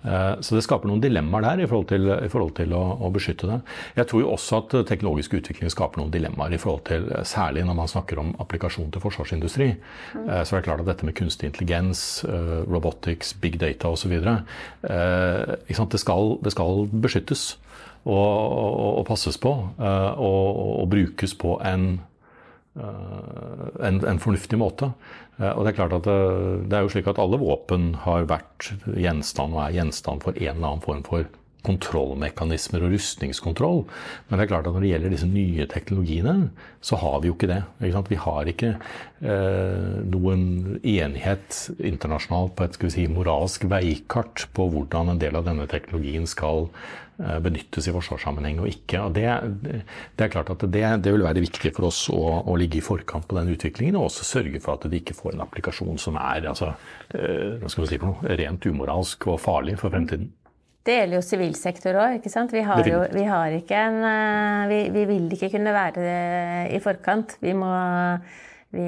Eh, 0.05 0.35
så 0.45 0.59
det 0.59 0.65
skaper 0.67 0.91
noen 0.91 1.01
dilemmaer 1.01 1.47
der 1.47 1.63
i 1.65 1.69
forhold 1.71 1.89
til, 1.89 2.11
i 2.13 2.29
forhold 2.29 2.53
til 2.59 2.75
å, 2.77 2.83
å, 3.01 3.09
beskytte 3.15 3.49
det. 3.49 3.59
Jeg 3.97 4.11
tror 4.11 4.25
jo 4.25 4.35
også 4.35 4.61
at 4.61 4.77
teknologisk 4.91 5.39
utvikling 5.41 5.73
skaper 5.73 6.03
noen 6.03 6.13
dilemmaer, 6.13 6.53
i 6.53 6.61
forhold 6.61 6.85
til, 6.91 7.09
særlig 7.25 7.65
når 7.65 7.81
man 7.81 7.89
snakker 7.95 8.21
om 8.21 8.35
applikasjon 8.45 8.93
til 8.93 9.05
forsvarsindustri. 9.07 9.71
Så 10.13 10.53
er 10.53 10.61
det 10.61 10.67
klart 10.69 10.85
at 10.85 10.91
dette 10.91 11.09
med 11.09 11.17
kunstig 11.17 11.49
intelligens, 11.49 12.27
robotics, 12.69 13.33
big 13.41 13.57
data 13.63 13.89
osv. 13.95 14.13
Det, 14.21 16.01
skal, 16.03 16.37
det 16.45 16.53
skal 16.53 16.87
beskyttes 16.93 17.49
og, 18.05 18.17
og, 18.21 18.89
og 19.01 19.05
passes 19.09 19.39
på 19.41 19.53
og, 19.81 20.49
og 20.83 20.89
brukes 20.93 21.37
på 21.39 21.57
en 21.65 21.93
Eh, 21.95 22.12
en, 22.75 23.99
en, 24.01 24.21
fornuftig 24.23 24.59
måte. 24.61 24.93
Eh, 25.39 25.51
og 25.51 25.65
Det 25.65 25.73
er 25.73 25.79
klart 25.81 25.97
at 25.99 26.09
det, 26.09 26.17
eh, 26.17 26.59
det, 26.67 26.77
er 26.77 26.87
jo 26.87 26.93
slik 26.95 27.11
at 27.11 27.21
alle 27.21 27.41
våpen 27.41 27.93
har 28.07 28.29
vært 28.31 28.73
gjenstand 28.97 29.57
og 29.57 29.65
er 29.67 29.79
gjenstand 29.79 30.25
for 30.25 30.37
en 30.37 30.55
eller 30.55 30.69
annen 30.71 30.85
form 30.85 31.05
for 31.07 31.29
kontrollmekanismer 31.67 32.85
og 32.87 32.95
rustningskontroll. 32.97 33.83
Men 34.29 34.39
det 34.39 34.47
er 34.47 34.53
klart 34.53 34.69
at 34.69 34.75
når 34.75 34.85
det 34.85 34.93
gjelder 34.93 35.15
disse 35.15 35.31
nye 35.31 35.69
teknologiene, 35.71 36.37
så 36.83 36.99
har 37.03 37.21
vi 37.23 37.31
jo 37.31 37.37
ikke 37.37 37.51
det. 37.53 37.61
Ikke 37.87 38.05
vi 38.11 38.21
har 38.25 38.51
ikke 38.51 38.73
eh, 38.75 40.01
noen 40.15 40.43
enighet 40.81 41.61
internasjonalt 41.79 42.57
på 42.59 42.67
et 42.67 42.79
skal 42.79 42.91
vi 42.91 42.97
si, 42.97 43.07
moralsk 43.11 43.69
veikart 43.71 44.49
på 44.57 44.69
hvordan 44.75 45.15
en 45.15 45.23
del 45.23 45.39
av 45.39 45.47
denne 45.49 45.69
teknologien 45.71 46.27
skal 46.31 46.69
Eh, 47.23 47.39
benyttes 47.45 47.87
i 47.87 47.93
forsvarssammenheng 47.95 48.63
og 48.63 48.71
ikke. 48.71 48.99
Og 49.05 49.13
det, 49.15 49.27
det, 49.63 50.25
er 50.25 50.31
klart 50.33 50.49
at 50.51 50.63
det, 50.65 50.83
det, 51.05 51.13
vil 51.13 51.23
være 51.27 51.43
viktig 51.45 51.71
for 51.77 51.91
oss 51.91 52.07
å, 52.11 52.19
å, 52.41 52.57
ligge 52.59 52.81
i 52.81 52.85
forkant 52.85 53.29
på 53.29 53.37
den 53.37 53.53
utviklingen, 53.53 53.99
og 54.01 54.09
også 54.09 54.27
sørge 54.27 54.63
for 54.65 54.75
at 54.75 54.89
de 54.91 54.99
ikke 54.99 55.17
får 55.19 55.37
en 55.37 55.45
applikasjon 55.45 56.01
som 56.01 56.17
er 56.19 56.49
altså, 56.51 56.73
eh, 57.15 57.69
si 57.69 58.01
noe, 58.03 58.17
rent 58.41 58.67
umoralsk 58.67 59.29
og 59.31 59.43
farlig 59.45 59.77
for 59.83 59.95
fremtiden. 59.95 60.33
Det 60.83 60.97
gjelder 60.97 61.19
jo 61.21 61.25
sivil 61.25 61.53
sektor 61.55 61.99
òg. 62.03 62.25
Vi 62.51 62.63
har, 62.67 62.87
jo, 62.91 63.03
vi 63.15 63.27
har 63.29 63.55
ikke 63.55 63.83
en 63.89 63.99
eh, 64.07 64.71
vi, 64.71 64.81
vi 64.95 65.05
vil 65.13 65.29
ikke 65.37 65.53
kunne 65.55 65.75
være 65.75 66.07
i 66.75 66.81
forkant. 66.83 67.37
Vi 67.43 67.55
må 67.55 67.71
vi, 68.73 68.85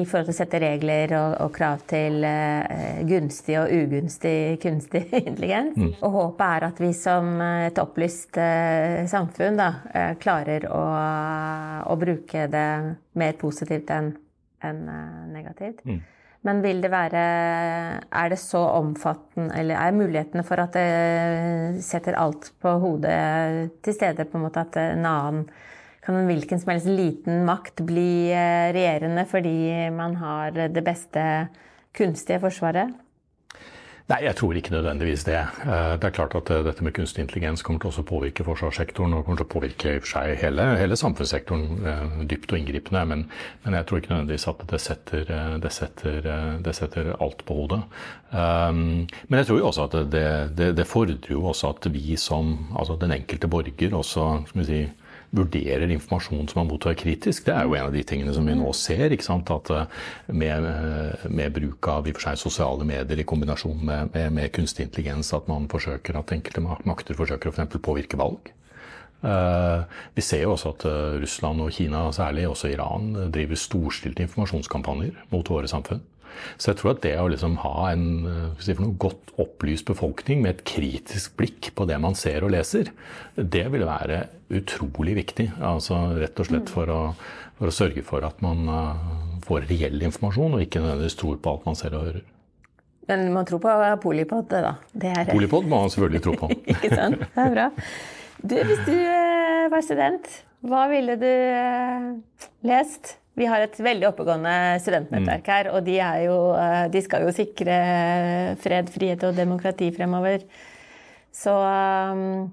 i 0.00 0.04
forhold 0.08 0.30
til 0.30 0.32
å 0.32 0.38
sette 0.38 0.60
regler 0.62 1.12
og, 1.18 1.34
og 1.44 1.50
krav 1.52 1.82
til 1.90 2.24
uh, 2.24 3.00
gunstig 3.04 3.58
og 3.60 3.68
ugunstig 3.68 4.56
kunstig 4.62 5.02
intelligens. 5.20 5.76
Mm. 5.76 5.90
Og 6.00 6.14
håpet 6.14 6.46
er 6.46 6.66
at 6.70 6.80
vi 6.80 6.90
som 6.96 7.34
et 7.44 7.80
opplyst 7.82 8.40
uh, 8.40 9.02
samfunn 9.10 9.60
da, 9.60 9.68
uh, 9.92 10.14
klarer 10.20 10.64
å, 10.72 10.84
å, 11.84 11.98
bruke 12.00 12.46
det 12.48 12.66
mer 13.20 13.36
positivt 13.40 13.92
enn 13.92 14.14
en, 14.64 14.80
negativt. 15.32 15.84
Mm. 15.84 16.00
Men 16.46 16.62
vil 16.64 16.78
det 16.80 16.88
være 16.88 17.22
Er 18.00 18.30
det 18.32 18.38
så 18.40 18.62
omfattende 18.78 19.52
Eller 19.60 19.76
er 19.76 19.96
mulighetene 19.96 20.44
for 20.46 20.62
at 20.62 20.72
det 20.72 21.82
setter 21.84 22.16
alt 22.16 22.52
på 22.62 22.78
hodet 22.80 23.74
til 23.84 23.96
stede, 23.96 24.24
på 24.24 24.38
en 24.38 24.46
måte 24.46 24.64
at 24.64 24.80
en 24.80 25.04
annen 25.04 25.44
kan 26.00 26.16
en 26.16 26.30
hvilken 26.30 26.56
som 26.56 26.70
helst 26.72 26.88
liten 26.88 27.42
makt 27.44 27.82
bli 27.84 28.32
eh, 28.32 28.70
regjerende 28.72 29.26
fordi 29.28 29.90
man 29.92 30.16
har 30.16 30.56
det 30.72 30.84
beste 30.84 31.22
kunstige 31.92 32.40
forsvaret? 32.40 32.94
Nei, 34.10 34.24
jeg 34.24 34.34
tror 34.40 34.56
ikke 34.58 34.72
nødvendigvis 34.74 35.22
det. 35.28 35.38
Eh, 35.38 35.92
det 36.02 36.08
er 36.08 36.14
klart 36.14 36.32
at 36.34 36.48
eh, 36.50 36.64
dette 36.66 36.82
med 36.82 36.96
kunstig 36.96 37.22
intelligens 37.22 37.62
kommer 37.62 37.78
til 37.84 38.00
å 38.02 38.06
påvirke 38.08 38.42
forsvarssektoren 38.42 39.12
og 39.14 39.22
kommer 39.22 39.38
til 39.38 39.46
å 39.46 39.52
påvirke 39.52 39.92
i 39.92 40.00
for 40.00 40.10
seg 40.10 40.32
hele, 40.40 40.64
hele 40.80 40.98
samfunnssektoren 40.98 41.86
eh, 41.86 42.16
dypt 42.32 42.50
og 42.50 42.58
inngripende. 42.58 43.04
Men, 43.06 43.22
men, 43.62 43.76
jeg 43.78 43.86
tror 43.86 44.00
ikke 44.00 44.12
nødvendigvis 44.14 44.48
at 44.50 44.64
det 44.72 44.80
setter, 44.82 45.30
det 45.62 45.72
setter, 45.76 46.28
det 46.66 46.74
setter 46.74 47.12
alt 47.22 47.44
på 47.46 47.60
hodet. 47.60 47.80
Men 48.32 49.38
jeg 49.38 49.46
tror 49.46 49.58
jo 49.60 49.68
også 49.70 49.86
at 49.86 49.96
det, 50.12 50.26
det, 50.58 50.72
det 50.78 50.86
fordrer 50.90 51.30
jo 51.30 51.44
også 51.52 51.70
at 51.74 51.86
vi 51.94 52.16
som 52.18 52.52
altså 52.78 52.98
den 52.98 53.14
enkelte 53.14 53.50
borger 53.50 53.94
også 53.94 54.26
skal 54.50 54.62
vi 54.62 54.66
si, 54.66 54.82
vurderer 55.30 55.90
informasjon 55.90 56.48
som 56.48 56.60
man 56.60 56.70
mottar 56.72 56.96
kritisk. 56.98 57.44
Det 57.46 57.54
er 57.54 57.66
jo 57.66 57.76
en 57.78 57.88
av 57.88 57.94
de 57.94 58.02
tingene 58.06 58.34
som 58.34 58.46
vi 58.46 58.56
nå 58.58 58.72
ser. 58.76 59.14
At 59.14 59.70
eh, 59.74 59.98
med, 60.26 60.68
eh, 60.70 61.26
med 61.30 61.54
bruk 61.54 61.88
av 61.90 62.08
i 62.08 62.14
for 62.16 62.26
seg 62.26 62.40
sosiale 62.40 62.86
medier 62.86 63.22
i 63.22 63.26
kombinasjon 63.26 63.78
med, 63.78 64.14
med, 64.14 64.32
med, 64.36 64.52
kunstig 64.54 64.88
intelligens, 64.88 65.32
at 65.36 65.48
man 65.50 65.68
forsøker 65.70 66.18
at 66.18 66.34
enkelte 66.34 66.64
makter 66.64 67.18
forsøker 67.18 67.52
å 67.52 67.58
for 67.60 67.82
påvirke 67.90 68.18
valg. 68.20 68.52
Uh, 69.20 69.84
vi 70.16 70.22
ser 70.24 70.46
jo 70.46 70.54
også 70.54 70.70
at 70.72 70.84
uh, 70.88 71.18
Russland 71.20 71.60
og 71.60 71.74
Kina, 71.76 72.06
særlig 72.16 72.46
også 72.48 72.70
Iran, 72.72 73.10
driver 73.28 73.58
storstilte 73.60 74.24
informasjonskampanjer 74.24 75.26
mot 75.34 75.50
våre 75.52 75.68
samfunn. 75.68 76.00
Så 76.56 76.70
jeg 76.70 76.80
tror 76.80 76.94
at 76.94 77.02
det 77.04 77.14
å 77.20 77.28
liksom 77.32 77.58
ha 77.62 77.90
en 77.90 78.06
eh, 78.28 78.62
si 78.62 78.76
noe, 78.78 78.96
godt 79.00 79.32
opplyst 79.40 79.88
befolkning 79.88 80.42
med 80.44 80.56
et 80.56 80.64
kritisk 80.68 81.36
blikk 81.40 81.70
på 81.76 81.86
det 81.88 81.98
man 82.02 82.16
ser 82.18 82.44
og 82.46 82.52
leser, 82.54 82.92
det 83.36 83.66
vil 83.72 83.86
være 83.88 84.24
utrolig 84.60 85.16
viktig. 85.20 85.50
Altså 85.58 86.00
rett 86.18 86.42
og 86.42 86.50
slett 86.50 86.72
for 86.72 86.92
å, 86.92 87.00
for 87.58 87.70
å 87.70 87.74
sørge 87.74 88.04
for 88.06 88.26
at 88.26 88.42
man 88.44 88.66
uh, 88.68 89.08
får 89.46 89.68
reell 89.70 90.02
informasjon, 90.08 90.56
og 90.56 90.64
ikke 90.64 90.82
nødvendigvis 90.82 91.18
tror 91.20 91.40
på 91.40 91.54
alt 91.54 91.68
man 91.68 91.78
ser 91.78 91.96
og 91.96 92.08
hører. 92.08 92.26
Men 93.10 93.32
man 93.34 93.46
tror 93.48 93.62
på 93.62 93.76
Polipod, 94.04 94.50
da? 94.52 94.76
Er... 95.02 95.24
Polipod 95.32 95.66
må 95.66 95.82
man 95.82 95.92
selvfølgelig 95.92 96.24
tro 96.26 96.34
på. 96.38 96.50
ikke 96.76 96.92
sant? 96.94 97.24
Det 97.34 97.46
er 97.46 97.54
bra. 97.56 97.70
Du, 98.40 98.54
hvis 98.56 98.84
du 98.86 98.94
eh, 98.96 99.66
var 99.72 99.82
student, 99.84 100.28
hva 100.64 100.84
ville 100.92 101.16
du 101.20 101.32
lest? 102.68 103.16
Vi 103.38 103.46
har 103.48 103.62
et 103.62 103.76
veldig 103.78 104.08
oppegående 104.10 104.52
studentnettverk 104.82 105.50
her, 105.52 105.70
og 105.74 105.84
de, 105.86 105.96
jo, 106.24 106.38
eh, 106.58 106.86
de, 106.92 107.02
skal 107.04 107.24
jo 107.24 107.34
sikre 107.34 107.76
fred, 108.60 108.90
frihet 108.92 109.22
og 109.28 109.36
demokrati 109.38 109.90
fremover. 109.94 110.44
Så 111.30 111.54
um, 111.54 112.48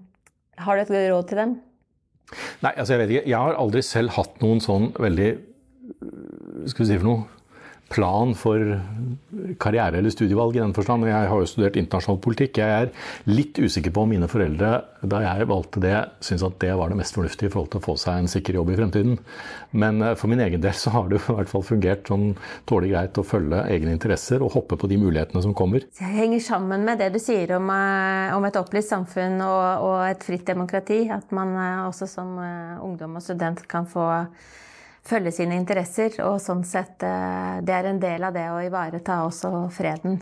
har 0.62 0.78
du 0.78 0.84
et 0.84 0.92
godt 0.94 1.10
råd 1.12 1.32
til 1.32 1.42
dem? 1.42 1.56
Nei, 2.62 2.74
altså 2.76 2.94
jeg 2.94 3.02
vet 3.02 3.16
ikke. 3.16 3.30
Jeg 3.32 3.40
har 3.40 3.58
aldri 3.58 3.82
selv 3.86 4.14
hatt 4.18 4.38
noen 4.44 4.60
sånn 4.60 4.90
veldig 5.00 5.30
Skal 6.68 6.84
vi 6.84 6.88
si 6.90 6.98
for 7.00 7.08
noe 7.08 7.37
plan 7.90 8.34
for 8.36 8.60
karriere 9.62 10.00
eller 10.00 10.12
studievalg 10.12 10.58
i 10.58 10.62
den 10.62 10.74
forstand. 10.76 11.08
Jeg 11.08 11.30
har 11.32 11.42
jo 11.42 11.48
studert 11.50 11.78
internasjonal 11.80 12.20
politikk. 12.24 12.60
Jeg 12.60 12.88
er 12.88 13.30
litt 13.30 13.60
usikker 13.60 13.94
på 13.96 14.04
om 14.04 14.12
mine 14.12 14.28
foreldre, 14.32 14.72
da 15.08 15.22
jeg 15.24 15.48
valgte 15.50 15.84
det, 15.84 15.96
syntes 16.26 16.46
at 16.48 16.58
det 16.64 16.74
var 16.80 16.92
det 16.92 17.00
mest 17.00 17.16
fornuftige 17.16 17.52
i 17.52 17.54
forhold 17.54 17.72
til 17.74 17.82
å 17.82 17.86
få 17.86 17.96
seg 18.02 18.22
en 18.22 18.32
sikker 18.32 18.60
jobb 18.60 18.74
i 18.74 18.78
fremtiden. 18.80 19.16
Men 19.78 20.02
eh, 20.04 20.16
for 20.20 20.32
min 20.32 20.44
egen 20.44 20.64
del 20.64 20.76
så 20.78 20.94
har 20.96 21.08
det 21.08 21.20
jo 21.20 21.24
i 21.24 21.38
hvert 21.40 21.52
fall 21.54 21.66
fungert 21.68 22.12
sånn 22.12 22.28
tålelig 22.70 22.94
greit 22.94 23.22
å 23.22 23.26
følge 23.28 23.64
egne 23.72 23.96
interesser 23.96 24.44
og 24.44 24.54
hoppe 24.58 24.80
på 24.80 24.92
de 24.92 25.00
mulighetene 25.02 25.44
som 25.46 25.56
kommer. 25.58 25.88
Det 25.88 26.12
henger 26.18 26.44
sammen 26.44 26.86
med 26.88 27.02
det 27.02 27.12
du 27.16 27.22
sier 27.24 27.56
om, 27.58 27.72
eh, 27.72 28.36
om 28.36 28.48
et 28.48 28.60
opplyst 28.60 28.94
samfunn 28.94 29.40
og, 29.46 29.88
og, 29.88 30.00
et 30.12 30.28
fritt 30.28 30.48
demokrati. 30.50 31.06
At 31.14 31.32
man 31.36 31.56
eh, 31.56 31.84
også 31.88 32.10
som 32.12 32.38
ungdom 32.84 33.20
og 33.20 33.24
student 33.24 33.64
kan 33.70 33.88
få 33.90 34.08
følge 35.08 35.34
sine 35.40 35.58
interesser. 35.60 36.18
Og 36.26 36.40
sånn 36.44 36.66
sett 36.68 37.04
eh, 37.06 37.60
Det 37.66 37.76
er 37.76 37.92
en 37.92 38.02
del 38.02 38.28
av 38.28 38.36
det 38.36 38.48
å 38.52 38.64
ivareta 38.66 39.24
også 39.28 39.68
freden. 39.74 40.20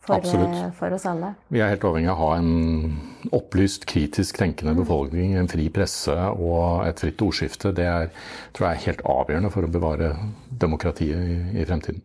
For, 0.00 0.16
eh, 0.16 0.70
for, 0.78 0.94
oss 0.96 1.04
alle. 1.04 1.34
Vi 1.52 1.60
er 1.60 1.74
helt 1.74 1.84
avhengig 1.84 2.08
av 2.08 2.16
å 2.16 2.28
ha 2.30 2.36
en 2.38 3.32
opplyst, 3.36 3.84
kritisk 3.84 4.38
tenkende 4.40 4.72
befolkning, 4.78 5.34
en 5.36 5.50
fri 5.50 5.66
presse 5.68 6.14
og 6.32 6.86
et 6.86 7.02
fritt 7.04 7.20
ordskifte. 7.20 7.74
Det 7.76 7.84
er, 7.84 8.08
tror 8.56 8.70
jeg 8.70 8.78
er 8.78 8.86
helt 8.86 9.02
avgjørende 9.04 9.50
for 9.52 9.68
å 9.68 9.72
bevare 9.74 10.14
demokratiet 10.48 11.20
i, 11.20 11.36
i 11.60 11.68
fremtiden. 11.68 12.00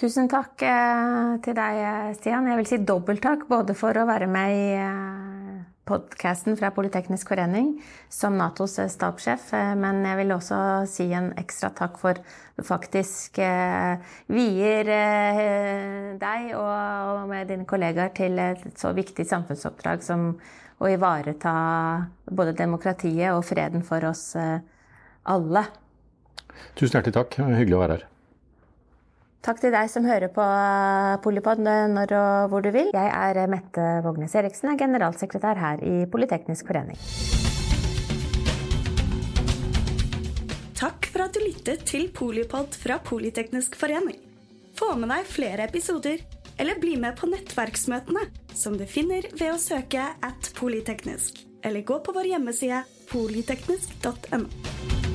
Tusen 0.00 0.24
takk 0.32 0.64
eh, 0.64 1.36
til 1.44 1.58
deg, 1.58 1.82
Stian. 2.16 2.48
Jeg 2.48 2.62
vil 2.62 2.70
si 2.70 2.80
dobbelt 2.80 3.20
takk, 3.28 3.44
både 3.50 3.76
for 3.76 4.00
å 4.00 4.08
være 4.08 4.30
med 4.32 4.56
i 4.56 4.68
podkasten 5.88 6.56
fra 6.58 6.70
Politeknisk 6.74 7.32
forening 7.32 7.72
som 8.12 8.36
Natos 8.38 8.78
eh, 8.78 8.90
stabssjef. 8.90 9.48
Eh, 9.56 9.72
men 9.78 10.02
jeg 10.06 10.20
vil 10.20 10.34
også 10.36 10.58
si 10.90 11.08
en 11.16 11.32
ekstra 11.40 11.72
takk 11.76 11.98
for 12.00 12.20
du 12.56 12.64
faktisk 12.66 13.40
eh, 13.42 13.98
vier 14.32 14.92
eh, 14.94 16.12
deg 16.20 16.52
og, 16.58 16.70
og, 16.70 17.24
med 17.32 17.50
dine 17.50 17.66
kollegaer 17.68 18.14
til 18.16 18.38
et 18.42 18.66
så 18.78 18.94
viktig 18.96 19.26
samfunnsoppdrag 19.28 20.04
som 20.06 20.30
å 20.82 20.90
ivareta 20.90 21.54
både 22.30 22.56
demokratiet 22.58 23.34
og 23.34 23.44
freden 23.46 23.86
for 23.86 24.04
oss 24.10 24.32
eh, 24.38 24.58
alle. 25.30 25.66
Tusen 26.78 26.98
hjertelig 26.98 27.18
takk. 27.18 27.38
Hyggelig 27.42 27.78
å 27.78 27.84
være 27.84 27.98
her. 27.98 28.11
Takk 29.42 29.58
til 29.58 29.72
deg 29.74 29.88
som 29.90 30.04
hører 30.06 30.30
på 30.30 30.42
Polipod 31.24 31.58
når 31.66 32.12
og 32.14 32.52
hvor 32.52 32.62
du 32.62 32.68
vil. 32.70 32.92
Jeg 32.94 33.08
er 33.10 33.48
Mette 33.50 33.86
Vågnes 34.04 34.36
Eriksen, 34.38 34.70
er 34.70 34.78
generalsekretær 34.78 35.58
her 35.58 35.82
i 35.82 36.04
Politeknisk 36.06 36.70
forening. 36.70 37.00
Takk 40.78 41.10
for 41.10 41.26
at 41.26 41.34
du 41.34 41.42
lyttet 41.42 41.82
til 41.90 42.06
Polipod 42.14 42.78
fra 42.78 43.00
Politeknisk 43.02 43.74
forening. 43.80 44.20
Få 44.78 44.94
med 44.94 45.10
deg 45.10 45.26
flere 45.26 45.66
episoder, 45.66 46.22
eller 46.62 46.78
bli 46.78 46.94
med 47.02 47.18
på 47.18 47.26
nettverksmøtene, 47.32 48.28
som 48.54 48.78
du 48.78 48.86
finner 48.86 49.26
ved 49.34 49.56
å 49.56 49.58
søke 49.58 50.06
at 50.22 50.52
polyteknisk, 50.54 51.42
eller 51.66 51.82
gå 51.82 51.98
på 51.98 52.14
vår 52.14 52.36
hjemmeside 52.36 52.84
polyteknisk.no. 53.10 55.11